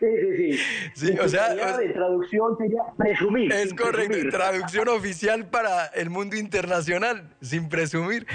[0.00, 0.60] sí, sí.
[0.94, 1.52] Sí, o sea...
[1.52, 3.52] de traducción sería presumir.
[3.52, 8.26] Es correcto, traducción oficial para el mundo internacional, sin presumir.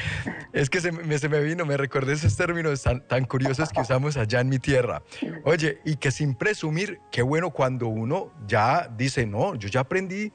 [0.54, 3.82] Es que se me, se me vino, me recordé esos términos tan, tan curiosos que
[3.82, 5.02] usamos allá en mi tierra.
[5.44, 10.32] Oye, y que sin presumir, qué bueno cuando uno ya dice, no, yo ya aprendí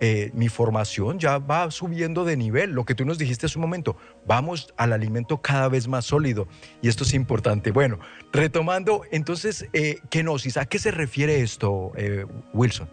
[0.00, 2.72] eh, mi formación ya va subiendo de nivel.
[2.72, 6.48] Lo que tú nos dijiste hace un momento, vamos al alimento cada vez más sólido
[6.82, 7.70] y esto es importante.
[7.70, 7.98] Bueno,
[8.32, 12.88] retomando, entonces, eh, kenosis, ¿a qué se refiere esto, eh, Wilson?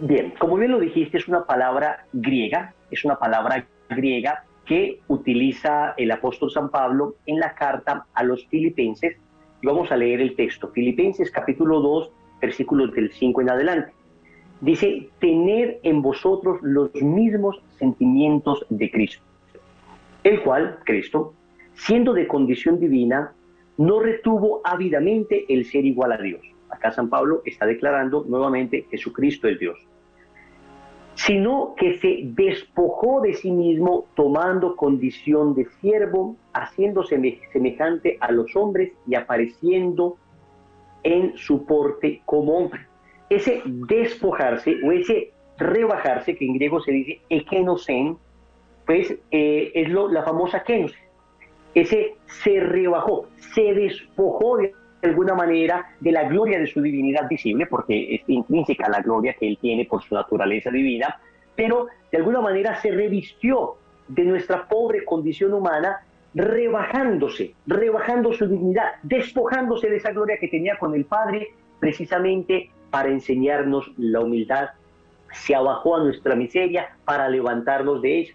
[0.00, 5.94] Bien, como bien lo dijiste, es una palabra griega, es una palabra griega que utiliza
[5.96, 9.16] el apóstol San Pablo en la carta a los filipenses.
[9.62, 12.10] Y vamos a leer el texto, Filipenses capítulo 2,
[12.42, 13.92] versículos del 5 en adelante.
[14.60, 19.22] Dice, tener en vosotros los mismos sentimientos de Cristo,
[20.24, 21.34] el cual, Cristo,
[21.74, 23.34] siendo de condición divina,
[23.76, 26.40] no retuvo ávidamente el ser igual a Dios.
[26.70, 29.78] Acá San Pablo está declarando nuevamente Jesucristo es Dios,
[31.14, 38.56] sino que se despojó de sí mismo tomando condición de siervo, haciéndose semejante a los
[38.56, 40.16] hombres y apareciendo
[41.02, 42.86] en su porte como hombre
[43.28, 48.16] ese despojarse o ese rebajarse, que en griego se dice ekenosen,
[48.86, 50.96] pues eh, es lo, la famosa kenosis.
[51.74, 54.72] Ese se rebajó, se despojó de
[55.02, 59.46] alguna manera de la gloria de su divinidad visible, porque es intrínseca la gloria que
[59.46, 61.20] él tiene por su naturaleza divina,
[61.54, 63.74] pero de alguna manera se revistió
[64.08, 66.00] de nuestra pobre condición humana,
[66.34, 71.48] rebajándose, rebajando su dignidad, despojándose de esa gloria que tenía con el Padre,
[71.80, 74.70] precisamente para enseñarnos la humildad,
[75.32, 78.34] se abajó a nuestra miseria para levantarnos de ella.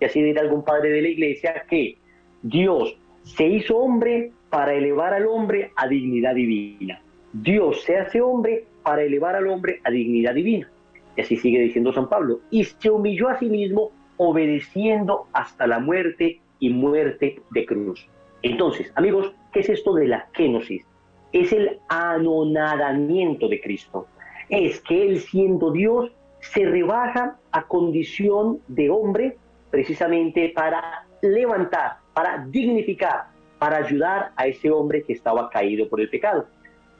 [0.00, 1.98] Y así dirá algún padre de la iglesia que
[2.42, 7.00] Dios se hizo hombre para elevar al hombre a dignidad divina.
[7.32, 10.70] Dios se hace hombre para elevar al hombre a dignidad divina.
[11.16, 12.40] Y así sigue diciendo San Pablo.
[12.50, 18.06] Y se humilló a sí mismo obedeciendo hasta la muerte y muerte de cruz.
[18.42, 20.84] Entonces, amigos, ¿qué es esto de la kenosis?
[21.32, 24.06] Es el anonadamiento de Cristo.
[24.48, 26.10] Es que Él siendo Dios
[26.40, 29.36] se rebaja a condición de hombre
[29.70, 33.26] precisamente para levantar, para dignificar,
[33.58, 36.46] para ayudar a ese hombre que estaba caído por el pecado.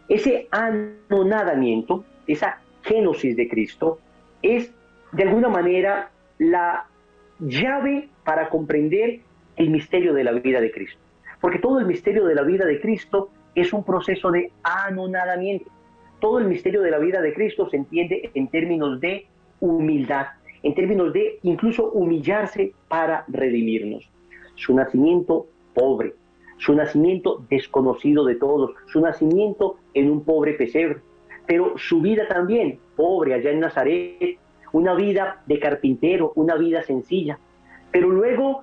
[0.09, 3.99] Ese anonadamiento, esa génosis de Cristo,
[4.43, 4.73] es
[5.13, 6.87] de alguna manera la
[7.41, 9.21] llave para comprender
[9.57, 11.01] el misterio de la vida de Cristo.
[11.41, 15.71] Porque todo el misterio de la vida de Cristo es un proceso de anonadamiento.
[16.21, 19.27] Todo el misterio de la vida de Cristo se entiende en términos de
[19.61, 20.27] humildad,
[20.63, 24.09] en términos de incluso humillarse para redimirnos.
[24.55, 26.15] Su nacimiento pobre,
[26.59, 31.01] su nacimiento desconocido de todos, su nacimiento en un pobre pesebre,
[31.47, 34.39] pero su vida también pobre allá en Nazaret,
[34.73, 37.39] una vida de carpintero, una vida sencilla,
[37.91, 38.63] pero luego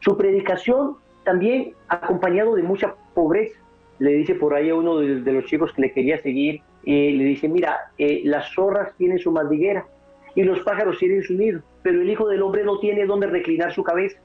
[0.00, 3.58] su predicación también acompañado de mucha pobreza,
[3.98, 7.24] le dice por ahí a uno de, los chicos que le quería seguir, y le
[7.24, 9.86] dice, mira, eh, las zorras tienen su madriguera
[10.34, 13.72] y los pájaros tienen su nido, pero el Hijo del Hombre no tiene donde reclinar
[13.72, 14.18] su cabeza.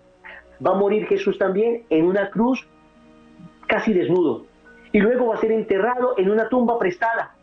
[0.65, 2.68] Va a morir Jesús también en una cruz
[3.68, 4.45] casi desnudo
[4.91, 7.36] y luego va a ser enterrado en una tumba prestada.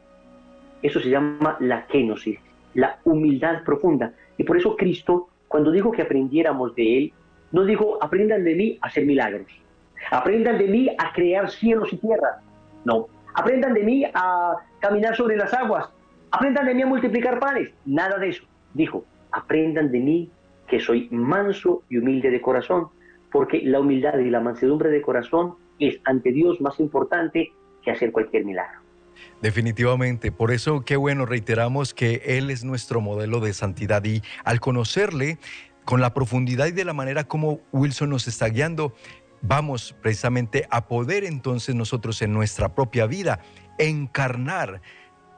[0.83, 2.41] Eso se llama la kenosis,
[2.75, 4.12] la humildad profunda.
[4.37, 7.12] Y por eso Cristo, cuando dijo que aprendiéramos de Él,
[7.53, 9.63] no dijo, aprendan de mí a hacer milagros
[10.11, 12.36] Aprendan de mí a crear cielos y tierras.
[12.84, 13.09] No.
[13.34, 15.88] Aprendan de mí a caminar sobre las aguas.
[16.30, 17.70] Aprendan de mí a multiplicar panes.
[17.84, 18.44] Nada de eso.
[18.74, 20.30] Dijo, aprendan de mí
[20.68, 22.88] que soy manso y humilde de corazón,
[23.30, 27.52] porque la humildad y la mansedumbre de corazón es ante Dios más importante
[27.82, 28.80] que hacer cualquier milagro.
[29.42, 34.61] Definitivamente, por eso qué bueno, reiteramos que Él es nuestro modelo de santidad y al
[34.61, 35.38] conocerle
[35.84, 38.94] con la profundidad y de la manera como Wilson nos está guiando,
[39.47, 43.40] vamos precisamente a poder entonces nosotros en nuestra propia vida
[43.78, 44.80] encarnar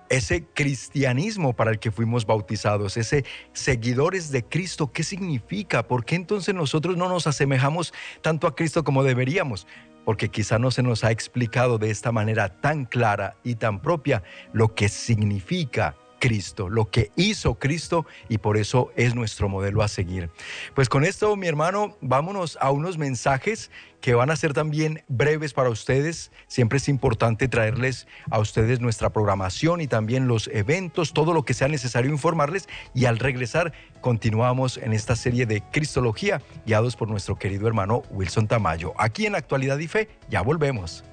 [0.08, 5.88] ese cristianismo para el que fuimos bautizados, ese seguidores de Cristo, ¿qué significa?
[5.88, 7.92] ¿Por qué entonces nosotros no nos asemejamos
[8.22, 9.66] tanto a Cristo como deberíamos?
[10.04, 14.22] Porque quizá no se nos ha explicado de esta manera tan clara y tan propia
[14.52, 19.88] lo que significa Cristo, lo que hizo Cristo y por eso es nuestro modelo a
[19.88, 20.30] seguir.
[20.74, 25.52] Pues con esto, mi hermano, vámonos a unos mensajes que van a ser también breves
[25.52, 26.30] para ustedes.
[26.46, 31.54] Siempre es importante traerles a ustedes nuestra programación y también los eventos, todo lo que
[31.54, 32.68] sea necesario informarles.
[32.94, 38.46] Y al regresar, continuamos en esta serie de Cristología, guiados por nuestro querido hermano Wilson
[38.46, 38.92] Tamayo.
[38.96, 41.04] Aquí en Actualidad y Fe, ya volvemos.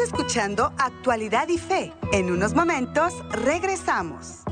[0.00, 1.92] Escuchando Actualidad y Fe.
[2.12, 4.44] En unos momentos regresamos.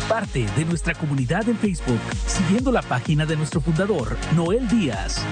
[0.00, 5.22] Parte de nuestra comunidad en Facebook siguiendo la página de nuestro fundador, Noel Díaz.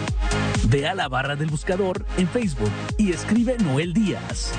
[0.68, 4.52] Ve a la barra del buscador en Facebook y escribe Noel Díaz.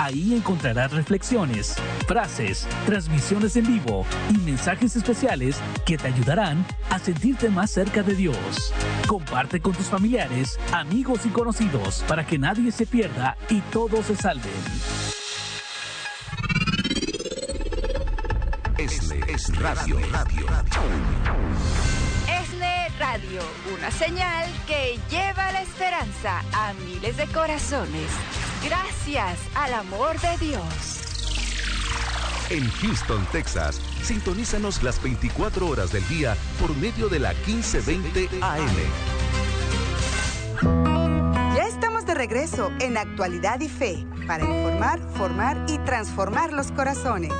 [0.00, 7.48] Ahí encontrarás reflexiones, frases, transmisiones en vivo y mensajes especiales que te ayudarán a sentirte
[7.48, 8.72] más cerca de Dios.
[9.06, 14.14] Comparte con tus familiares, amigos y conocidos para que nadie se pierda y todos se
[14.14, 15.17] salven.
[18.78, 19.98] Esle es Radio.
[20.12, 20.46] Radio.
[22.28, 23.42] Esle Radio,
[23.76, 28.08] una señal que lleva la esperanza a miles de corazones.
[28.64, 31.34] Gracias al amor de Dios.
[32.50, 38.76] En Houston, Texas, sintonízanos las 24 horas del día por medio de la 1520 AM.
[41.56, 47.32] Ya estamos de regreso en Actualidad y Fe para informar, formar y transformar los corazones.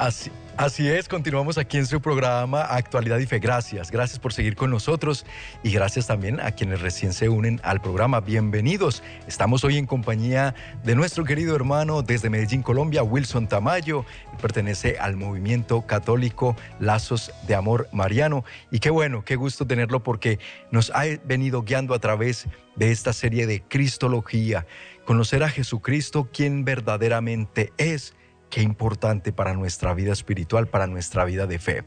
[0.00, 3.38] Así, es, continuamos aquí en su programa Actualidad y Fe.
[3.38, 5.26] Gracias, gracias por seguir con nosotros
[5.62, 8.20] y gracias también a quienes recién se unen al programa.
[8.20, 9.02] Bienvenidos.
[9.26, 14.06] Estamos hoy en compañía de nuestro querido hermano desde Medellín, Colombia, Wilson Tamayo.
[14.40, 18.42] Pertenece al movimiento católico Lazos de Amor Mariano.
[18.70, 20.38] Y qué bueno, qué gusto tenerlo porque
[20.70, 24.66] nos ha venido guiando a través de esta serie de Cristología.
[25.04, 28.14] Conocer a Jesucristo, quien verdaderamente es
[28.50, 31.84] qué importante para nuestra vida espiritual, para nuestra vida de fe.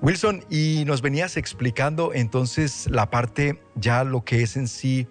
[0.00, 5.06] Wilson, y nos venías explicando entonces la parte, ya lo que es en sí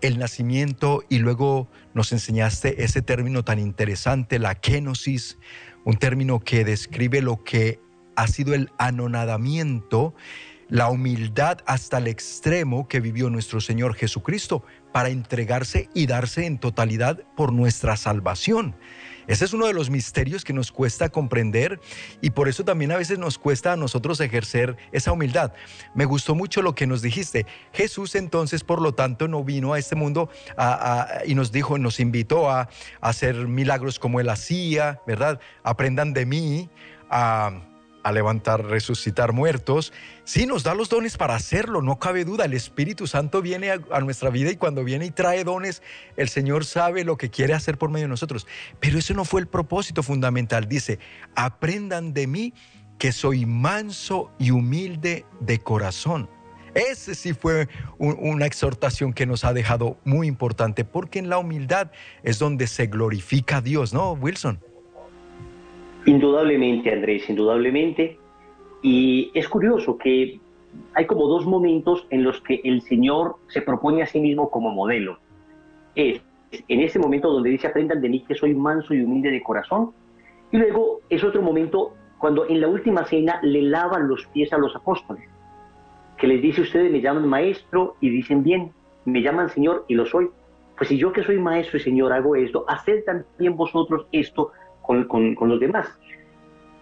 [0.00, 5.38] el nacimiento y luego nos enseñaste ese término tan interesante, la kenosis,
[5.84, 7.80] un término que describe lo que
[8.16, 10.14] ha sido el anonadamiento,
[10.68, 16.58] la humildad hasta el extremo que vivió nuestro Señor Jesucristo para entregarse y darse en
[16.58, 18.74] totalidad por nuestra salvación.
[19.26, 21.80] Ese es uno de los misterios que nos cuesta comprender
[22.20, 25.52] y por eso también a veces nos cuesta a nosotros ejercer esa humildad.
[25.94, 27.46] Me gustó mucho lo que nos dijiste.
[27.72, 30.30] Jesús entonces, por lo tanto, no vino a este mundo
[31.26, 32.68] y nos dijo, nos invitó a,
[33.00, 35.40] hacer milagros como él hacía, ¿verdad?
[35.64, 36.70] Aprendan de mí.
[38.02, 39.92] A levantar, resucitar muertos.
[40.24, 42.44] Sí, nos da los dones para hacerlo, no cabe duda.
[42.44, 45.82] El Espíritu Santo viene a, nuestra vida y cuando viene y trae dones,
[46.16, 48.46] el Señor sabe lo que quiere hacer por medio de nosotros.
[48.80, 50.68] Pero eso no fue el propósito fundamental.
[50.68, 50.98] Dice,
[51.34, 52.54] aprendan de mí
[52.98, 56.28] que soy manso y humilde de corazón.
[56.74, 61.90] Ese sí fue una exhortación que nos ha dejado muy importante, porque en la humildad
[62.22, 64.58] es donde se glorifica a Dios, ¿no, Wilson?
[66.06, 68.18] Indudablemente, Andrés, indudablemente.
[68.82, 70.40] Y es curioso que
[70.94, 74.70] hay como dos momentos en los que el Señor se propone a sí mismo como
[74.70, 75.18] modelo.
[75.94, 76.20] Es
[76.68, 79.92] en ese momento donde dice, aprendan de mí que soy manso y humilde de corazón.
[80.50, 84.58] Y luego es otro momento cuando en la última cena le lavan los pies a
[84.58, 85.28] los apóstoles,
[86.18, 88.70] que les dice, ustedes me llaman maestro y dicen bien,
[89.04, 90.28] me llaman Señor y lo soy.
[90.76, 95.36] Pues si yo que soy maestro y Señor hago esto, haced también vosotros esto con,
[95.48, 95.88] los demás.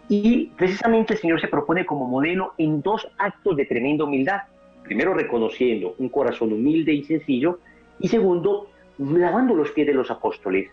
[0.08, 4.42] Y precisamente el Señor se propone como modelo en dos actos de tremenda humildad.
[4.82, 7.60] Primero, reconociendo un corazón humilde y sencillo,
[8.00, 10.70] y segundo, lavando los pies de los apóstoles.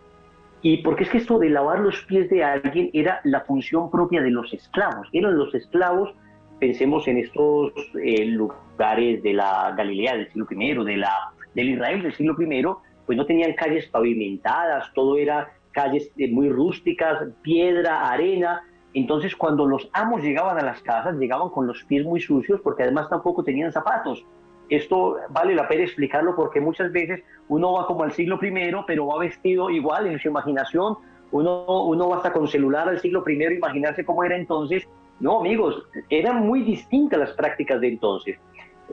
[0.61, 4.21] Y porque es que esto de lavar los pies de alguien era la función propia
[4.21, 5.07] de los esclavos.
[5.13, 6.15] Eran los esclavos,
[6.59, 7.73] pensemos en estos
[8.03, 11.13] eh, lugares de la Galilea del siglo I, de la,
[11.53, 12.65] del Israel del siglo I,
[13.05, 18.63] pues no tenían calles pavimentadas, todo era calles eh, muy rústicas, piedra, arena.
[18.95, 22.81] Entonces cuando los amos llegaban a las casas, llegaban con los pies muy sucios porque
[22.81, 24.25] además tampoco tenían zapatos.
[24.69, 29.05] Esto vale la pena explicarlo porque muchas veces uno va como al siglo primero, pero
[29.05, 30.97] va vestido igual en su imaginación.
[31.31, 34.87] Uno, uno va hasta con celular al siglo primero, imaginarse cómo era entonces.
[35.19, 38.39] No, amigos, eran muy distintas las prácticas de entonces.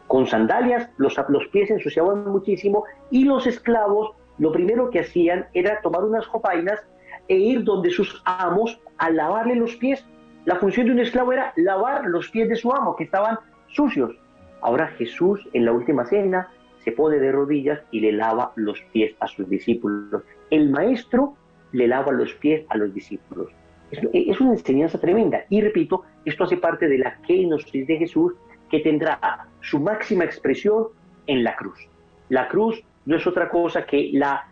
[0.06, 5.46] Con sandalias, los, los pies se ensuciaban muchísimo y los esclavos lo primero que hacían
[5.54, 6.80] era tomar unas jopainas
[7.28, 10.04] e ir donde sus amos a lavarle los pies.
[10.44, 14.14] La función de un esclavo era lavar los pies de su amo, que estaban sucios.
[14.60, 16.48] Ahora Jesús en la última cena
[16.84, 20.22] se pone de rodillas y le lava los pies a sus discípulos.
[20.50, 21.34] El maestro
[21.72, 23.50] le lava los pies a los discípulos.
[23.90, 25.44] Es, una enseñanza tremenda.
[25.48, 28.32] Y repito, esto hace parte de la kenosis de Jesús
[28.70, 30.88] que tendrá su máxima expresión
[31.26, 31.88] en la cruz.
[32.28, 34.46] La cruz no es otra cosa que la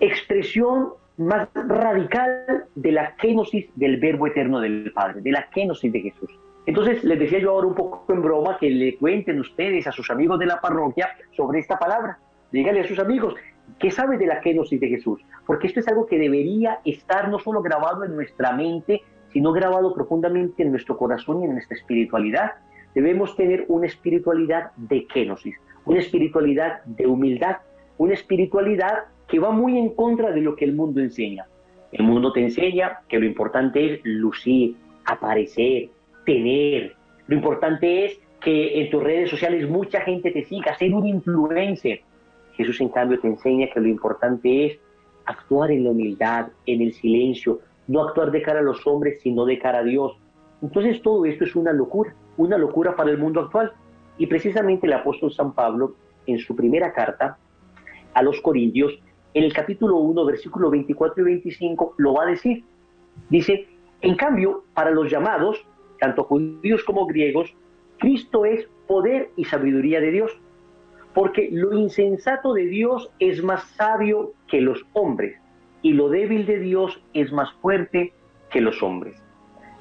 [0.00, 6.00] expresión más radical de la kenosis del verbo eterno del Padre, de la kenosis de
[6.00, 6.30] Jesús.
[6.66, 10.10] Entonces les decía yo ahora un poco en broma que le cuenten ustedes a sus
[10.10, 12.18] amigos de la parroquia sobre esta palabra.
[12.52, 13.34] Díganle a sus amigos,
[13.78, 15.20] ¿qué sabe de la kenosis de Jesús?
[15.46, 19.94] Porque esto es algo que debería estar no solo grabado en nuestra mente, sino grabado
[19.94, 22.52] profundamente en nuestro corazón y en nuestra espiritualidad.
[22.94, 27.56] Debemos tener una espiritualidad de kenosis, una espiritualidad de humildad,
[27.98, 31.46] una espiritualidad que va muy en contra de lo que el mundo enseña.
[31.92, 35.88] El mundo te enseña que lo importante es lucir, aparecer,
[36.24, 36.94] tener.
[37.26, 42.00] Lo importante es que en tus redes sociales mucha gente te siga, ser un influencer.
[42.54, 44.78] Jesús en cambio te enseña que lo importante es
[45.24, 49.44] actuar en la humildad, en el silencio, no actuar de cara a los hombres, sino
[49.44, 50.16] de cara a Dios.
[50.62, 53.72] Entonces todo esto es una locura, una locura para el mundo actual.
[54.18, 55.94] Y precisamente el apóstol San Pablo,
[56.26, 57.38] en su primera carta
[58.18, 58.98] a los Corintios,
[59.32, 62.64] en el capítulo 1, versículo 24 y 25, lo va a decir.
[63.30, 63.68] Dice,
[64.00, 65.64] en cambio, para los llamados,
[66.00, 67.54] tanto judíos como griegos,
[67.98, 70.36] Cristo es poder y sabiduría de Dios,
[71.14, 75.36] porque lo insensato de Dios es más sabio que los hombres,
[75.82, 78.12] y lo débil de Dios es más fuerte
[78.50, 79.22] que los hombres.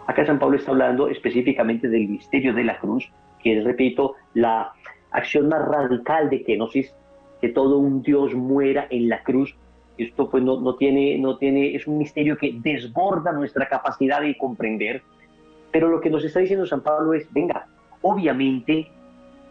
[0.05, 3.11] Acá San Pablo está hablando específicamente del misterio de la cruz,
[3.41, 4.73] que es, repito, la
[5.09, 6.93] acción más radical de kenosis,
[7.41, 9.55] que todo un Dios muera en la cruz.
[9.97, 14.37] Esto pues no, no, tiene, no tiene, es un misterio que desborda nuestra capacidad de
[14.37, 15.01] comprender.
[15.71, 17.67] Pero lo que nos está diciendo San Pablo es, venga,
[18.01, 18.87] obviamente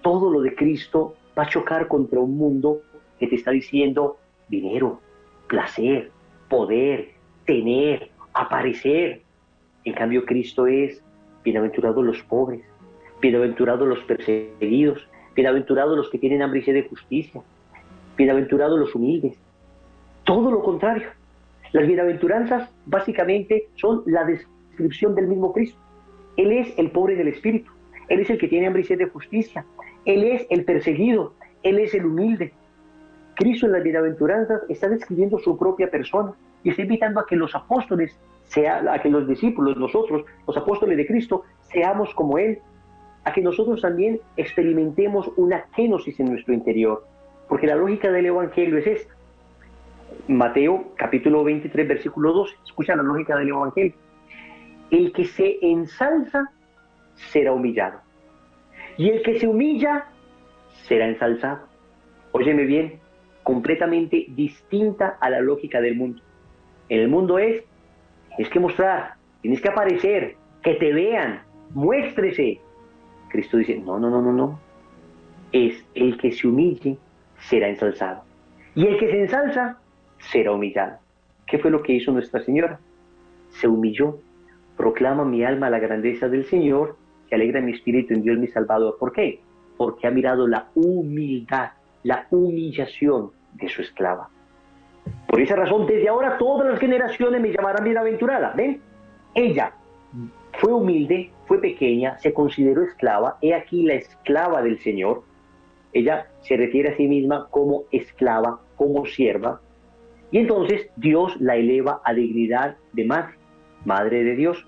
[0.03, 2.81] todo lo de Cristo va a chocar contra un mundo
[3.19, 4.19] que te está diciendo
[4.49, 5.01] dinero,
[5.49, 6.11] placer,
[6.49, 7.11] poder,
[7.45, 9.23] tener, aparecer.
[9.85, 11.03] En cambio, Cristo es
[11.45, 12.63] bienaventurados los pobres,
[13.21, 17.43] bienaventurados los perseguidos, bienaventurados los que tienen hambre y sed de justicia,
[18.17, 19.37] bienaventurados los humildes.
[20.25, 21.09] Todo lo contrario.
[21.73, 25.79] Las bienaventuranzas básicamente son la descripción del mismo Cristo.
[26.37, 27.71] Él es el pobre del espíritu,
[28.09, 29.65] Él es el que tiene hambre y sed de justicia,
[30.05, 32.53] Él es el perseguido, Él es el humilde.
[33.35, 37.55] Cristo en las bienaventuranzas está describiendo su propia persona y está invitando a que los
[37.55, 42.59] apóstoles, sea, a que los discípulos, nosotros, los apóstoles de Cristo, seamos como Él,
[43.25, 47.05] a que nosotros también experimentemos una kenosis en nuestro interior,
[47.49, 49.15] porque la lógica del Evangelio es esta.
[50.29, 53.95] Mateo capítulo 23, versículo 2, escucha la lógica del Evangelio.
[54.91, 56.51] El que se ensalza
[57.15, 58.01] será humillado.
[58.97, 60.07] Y el que se humilla
[60.85, 61.67] será ensalzado.
[62.33, 63.01] Óyeme bien,
[63.43, 66.23] completamente distinta a la lógica del mundo.
[66.89, 67.63] En el mundo es,
[68.29, 72.61] tienes que mostrar, tienes que aparecer, que te vean, muéstrese.
[73.29, 74.61] Cristo dice, no, no, no, no, no.
[75.53, 76.99] Es el que se humille
[77.49, 78.23] será ensalzado.
[78.75, 79.79] Y el que se ensalza
[80.19, 80.99] será humillado.
[81.47, 82.79] ¿Qué fue lo que hizo Nuestra Señora?
[83.49, 84.19] Se humilló.
[84.77, 86.97] Proclama mi alma la grandeza del Señor,
[87.29, 88.97] que alegra mi espíritu en Dios mi Salvador.
[88.99, 89.41] ¿Por qué?
[89.77, 91.71] Porque ha mirado la humildad,
[92.03, 94.29] la humillación de su esclava.
[95.29, 98.53] Por esa razón, desde ahora todas las generaciones me llamarán bienaventurada.
[98.57, 98.81] ¿Ven?
[99.35, 99.73] Ella
[100.59, 103.39] fue humilde, fue pequeña, se consideró esclava.
[103.41, 105.23] He aquí la esclava del Señor
[105.99, 109.61] ella se refiere a sí misma como esclava, como sierva,
[110.31, 113.35] y entonces Dios la eleva a dignidad de madre,
[113.85, 114.67] madre de Dios.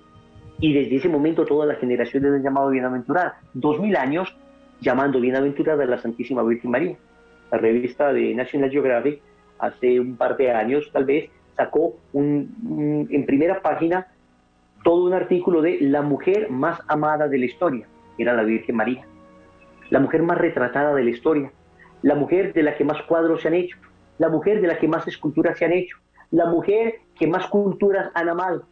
[0.60, 3.40] Y desde ese momento todas las generaciones han llamado bienaventurada.
[3.54, 4.34] Dos mil años
[4.80, 6.96] llamando bienaventurada a la Santísima Virgen María.
[7.50, 9.20] La revista de National Geographic
[9.58, 14.06] hace un par de años tal vez sacó en primera página
[14.84, 19.04] todo un artículo de la mujer más amada de la historia, era la Virgen María
[19.90, 21.52] la mujer más retratada de la historia,
[22.02, 23.76] la mujer de la que más cuadros se han hecho,
[24.18, 25.96] la mujer de la que más esculturas se han hecho,
[26.30, 28.64] la mujer que más culturas han amado,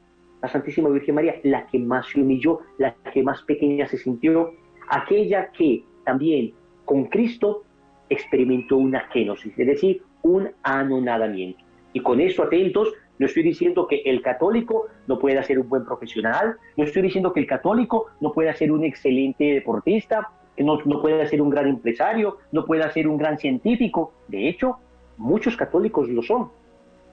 [0.42, 4.52] la Santísima Virgen María, la que más se humilló, la que más pequeña se sintió,
[4.88, 6.52] aquella que también
[6.84, 7.64] con Cristo
[8.08, 11.64] experimentó una kenosis, es decir, un anonadamiento.
[11.92, 15.84] Y con eso atentos, no estoy diciendo que el católico no pueda ser un buen
[15.84, 21.02] profesional, no estoy diciendo que el católico no pueda ser un excelente deportista, no, no
[21.02, 24.12] puede ser un gran empresario, no puede ser un gran científico.
[24.28, 24.76] De hecho,
[25.16, 26.50] muchos católicos lo son.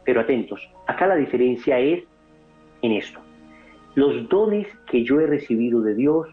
[0.05, 2.03] Pero atentos, acá la diferencia es
[2.81, 3.19] en esto.
[3.95, 6.27] Los dones que yo he recibido de Dios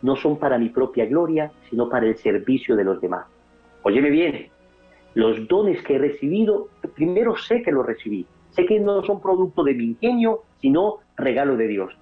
[0.00, 3.26] no son para mi propia gloria, sino para el servicio de los demás.
[3.82, 4.48] Óyeme bien,
[5.14, 8.26] Los dones que he recibido, primero sé que los recibí.
[8.50, 11.92] Sé que no son producto de mi ingenio, sino regalo de Dios.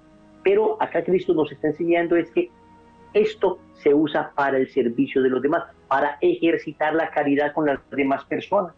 [0.45, 2.51] Pero acá Cristo nos está enseñando es que
[3.13, 7.79] esto se usa para el servicio de los demás, para ejercitar la caridad con las
[7.91, 8.75] demás personas.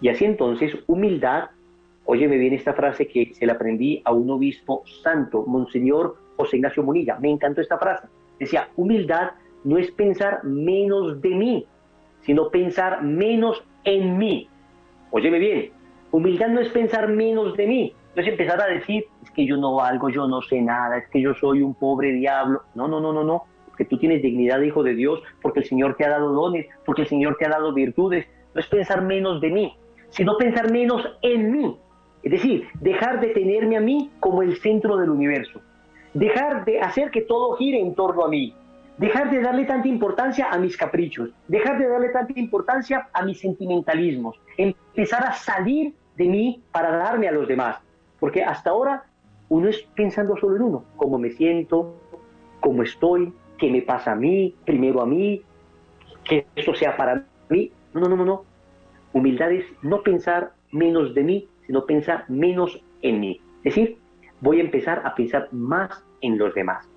[0.00, 1.50] Y así entonces, humildad,
[2.04, 6.82] óyeme bien esta frase que se la aprendí a un obispo santo, Monseñor José Ignacio
[6.82, 8.08] Monilla, me encantó esta frase.
[8.38, 9.32] Decía, humildad
[9.64, 11.66] no es pensar menos de mí,
[12.22, 14.48] sino pensar menos en mí.
[15.10, 15.70] Óyeme bien,
[16.10, 19.56] humildad no es pensar menos de mí, no es empezar a decir, es que yo
[19.56, 22.62] no valgo, yo no sé nada, es que yo soy un pobre diablo.
[22.74, 25.66] No, no, no, no, no, porque tú tienes dignidad de hijo de Dios, porque el
[25.66, 28.26] Señor te ha dado dones, porque el Señor te ha dado virtudes.
[28.54, 29.76] No es pensar menos de mí,
[30.10, 31.76] sino pensar menos en mí.
[32.22, 35.60] Es decir, dejar de tenerme a mí como el centro del universo.
[36.14, 38.54] Dejar de hacer que todo gire en torno a mí.
[38.96, 41.30] Dejar de darle tanta importancia a mis caprichos.
[41.48, 44.40] Dejar de darle tanta importancia a mis sentimentalismos.
[44.56, 47.78] Empezar a salir de mí para darme a los demás.
[48.24, 49.04] Porque hasta ahora
[49.50, 50.84] uno es pensando solo en uno.
[50.96, 51.94] Cómo me siento,
[52.58, 55.42] cómo estoy, qué me pasa a mí, primero a mí,
[56.24, 57.70] que esto sea para mí.
[57.92, 58.44] No, no, no, no.
[59.12, 63.42] Humildad es no pensar menos de mí, sino pensar menos en mí.
[63.58, 63.98] Es decir,
[64.40, 66.88] voy a empezar a pensar más en los demás.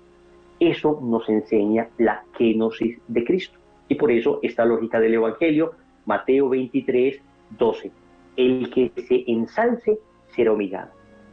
[0.60, 3.58] Eso nos enseña la kenosis de Cristo.
[3.86, 5.72] Y por eso esta lógica del Evangelio,
[6.06, 7.20] Mateo 23,
[7.58, 7.92] 12.
[8.38, 9.98] El que se ensalce
[10.34, 10.92] será humillado,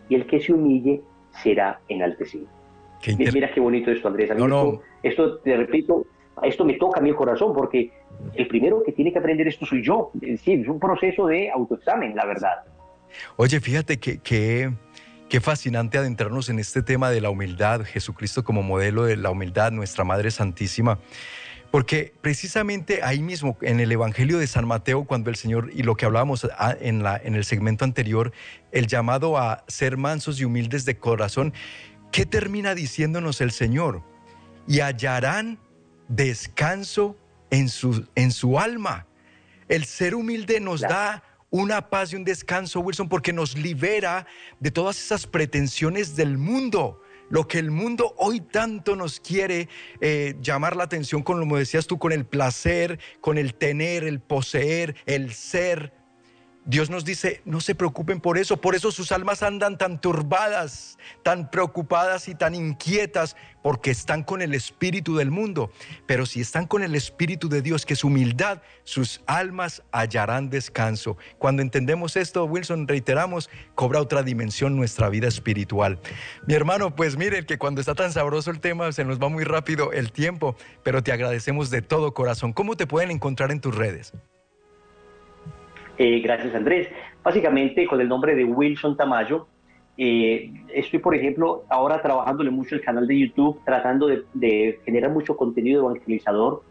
[0.09, 1.01] y el que se humille
[1.43, 2.47] será enaltecido.
[3.17, 4.31] Mira qué bonito esto, Andrés.
[4.31, 6.05] Esto, esto, te repito,
[6.43, 7.91] esto me toca a mi corazón porque
[8.33, 10.11] el primero que tiene que aprender esto soy yo.
[10.15, 12.63] Es decir, es un proceso de autoexamen, la verdad.
[13.37, 14.71] Oye, fíjate que, que,
[15.29, 19.71] qué fascinante adentrarnos en este tema de la humildad, Jesucristo como modelo de la humildad,
[19.71, 20.99] nuestra Madre Santísima.
[21.75, 25.97] Porque precisamente ahí mismo, en el Evangelio de San Mateo, cuando el Señor, y lo
[25.97, 28.31] que hablábamos ah, en, la, en el segmento anterior,
[28.71, 31.53] el llamado a ser mansos y humildes de corazón,
[32.13, 34.03] ¿qué termina diciéndonos el Señor?
[34.69, 35.59] Y hallarán
[36.07, 37.17] descanso
[37.49, 39.05] en su, en su alma.
[39.67, 44.27] El ser humilde nos da una paz y un descanso, Wilson, porque nos libera
[44.61, 47.01] de todas esas pretensiones del mundo.
[47.29, 49.67] Lo que el mundo hoy tanto nos quiere
[50.01, 54.19] eh, llamar la atención, con, como decías tú, con el placer, con el tener, el
[54.19, 55.93] poseer, el ser.
[56.67, 60.97] Dios nos dice, no se preocupen por eso, por eso sus almas andan tan turbadas,
[61.21, 65.71] tan preocupadas y tan inquietas, porque están con el espíritu del mundo.
[66.07, 71.17] Pero si están con el espíritu de Dios, que es humildad, sus almas hallarán descanso.
[71.37, 75.99] Cuando entendemos esto, Wilson, reiteramos, cobra otra dimensión nuestra vida espiritual.
[76.47, 79.43] Mi hermano, pues miren que cuando está tan sabroso el tema, se nos va muy
[79.43, 82.53] rápido el tiempo, pero te agradecemos de todo corazón.
[82.53, 84.13] ¿Cómo te pueden encontrar en tus redes?
[85.97, 86.89] Eh, gracias, Andrés.
[87.23, 89.47] Básicamente, con el nombre de Wilson Tamayo,
[89.97, 95.37] eh, estoy, por ejemplo, ahora trabajándole mucho el canal de YouTube, tratando de, generar mucho
[95.37, 96.63] contenido evangelizador.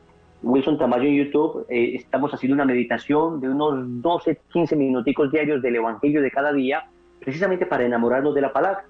[0.42, 5.62] Wilson Tamayo en YouTube, eh, estamos haciendo una meditación de unos 12, 15 minuticos diarios
[5.62, 6.84] del Evangelio de cada día,
[7.18, 8.84] precisamente para enamorarnos de la palabra.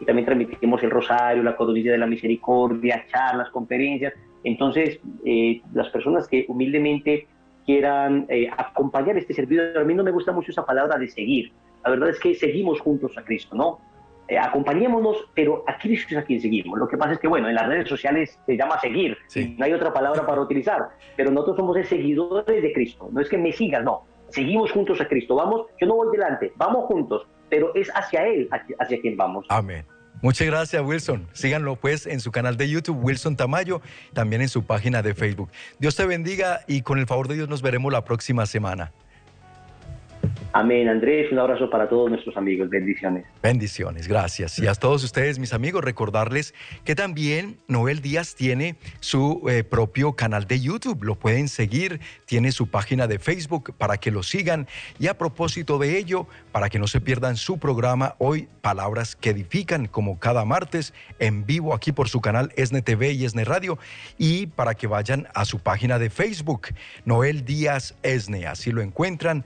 [0.00, 4.12] Y también transmitimos el rosario, la codonilla de la misericordia, charlas, conferencias.
[4.42, 5.00] Entonces,
[5.72, 7.28] las personas que humildemente
[7.66, 9.78] quieran eh, acompañar este servicio.
[9.78, 11.52] A mí no me gusta mucho esa palabra de seguir.
[11.84, 13.80] La verdad es que seguimos juntos a Cristo, ¿no?
[14.28, 16.78] Eh, acompañémonos, pero a Cristo es a quien seguimos.
[16.78, 19.16] Lo que pasa es que, bueno, en las redes sociales se llama seguir,
[19.56, 23.08] no hay otra palabra para utilizar, pero nosotros somos seguidores de Cristo.
[23.12, 24.02] No es que me sigas, no.
[24.28, 25.36] Seguimos juntos a Cristo.
[25.36, 28.48] Vamos, yo no voy delante, vamos juntos, pero es hacia Él
[28.80, 29.46] hacia quien vamos.
[29.48, 29.84] Amén.
[30.26, 31.28] Muchas gracias, Wilson.
[31.34, 33.80] Síganlo pues en su canal de YouTube, Wilson Tamayo,
[34.12, 35.50] también en su página de Facebook.
[35.78, 38.90] Dios te bendiga y con el favor de Dios nos veremos la próxima semana.
[40.58, 41.30] Amén, Andrés.
[41.30, 42.70] Un abrazo para todos nuestros amigos.
[42.70, 43.26] Bendiciones.
[43.42, 44.58] Bendiciones, gracias.
[44.58, 50.14] Y a todos ustedes, mis amigos, recordarles que también Noel Díaz tiene su eh, propio
[50.14, 51.04] canal de YouTube.
[51.04, 54.66] Lo pueden seguir, tiene su página de Facebook para que lo sigan.
[54.98, 59.30] Y a propósito de ello, para que no se pierdan su programa hoy, Palabras que
[59.30, 63.78] Edifican, como cada martes, en vivo aquí por su canal ESNE TV y ESNE Radio.
[64.16, 66.68] Y para que vayan a su página de Facebook,
[67.04, 68.46] Noel Díaz ESNE.
[68.46, 69.44] Así lo encuentran,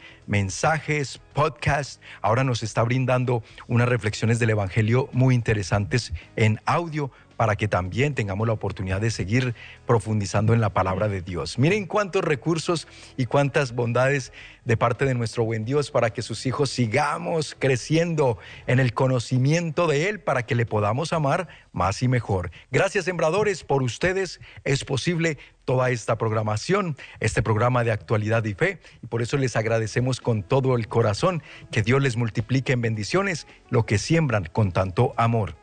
[1.33, 2.03] podcast.
[2.21, 7.11] Ahora nos está brindando unas reflexiones del Evangelio muy interesantes en audio
[7.41, 9.55] para que también tengamos la oportunidad de seguir
[9.87, 11.59] profundizando en la palabra de Dios.
[11.59, 12.87] Miren cuántos recursos
[13.17, 14.31] y cuántas bondades
[14.67, 18.37] de parte de nuestro buen Dios para que sus hijos sigamos creciendo
[18.67, 22.51] en el conocimiento de Él, para que le podamos amar más y mejor.
[22.71, 28.81] Gracias, sembradores, por ustedes es posible toda esta programación, este programa de actualidad y fe,
[29.03, 33.47] y por eso les agradecemos con todo el corazón que Dios les multiplique en bendiciones
[33.71, 35.60] lo que siembran con tanto amor.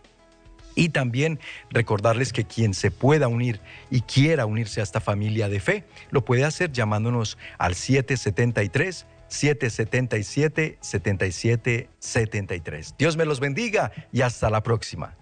[0.77, 1.39] Y también
[1.71, 3.59] recordarles que quien se pueda unir
[3.89, 10.77] y quiera unirse a esta familia de fe, lo puede hacer llamándonos al 773 777
[10.79, 12.95] 7773.
[12.97, 15.15] Dios me los bendiga y hasta la próxima.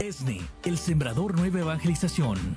[0.00, 2.56] ESNE, el Sembrador Nueva Evangelización.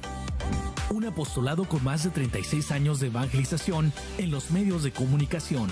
[0.89, 5.69] Un apostolado con más de 36 años de evangelización en los medios de comunicación,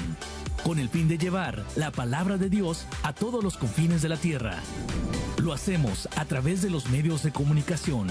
[0.64, 4.18] con el fin de llevar la palabra de Dios a todos los confines de la
[4.18, 4.60] tierra.
[5.42, 8.08] Lo hacemos a través de los medios de comunicación,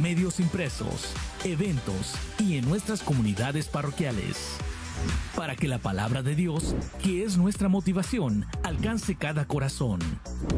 [0.00, 1.12] medios impresos,
[1.44, 4.58] eventos y en nuestras comunidades parroquiales.
[5.36, 10.00] Para que la palabra de Dios, que es nuestra motivación, alcance cada corazón.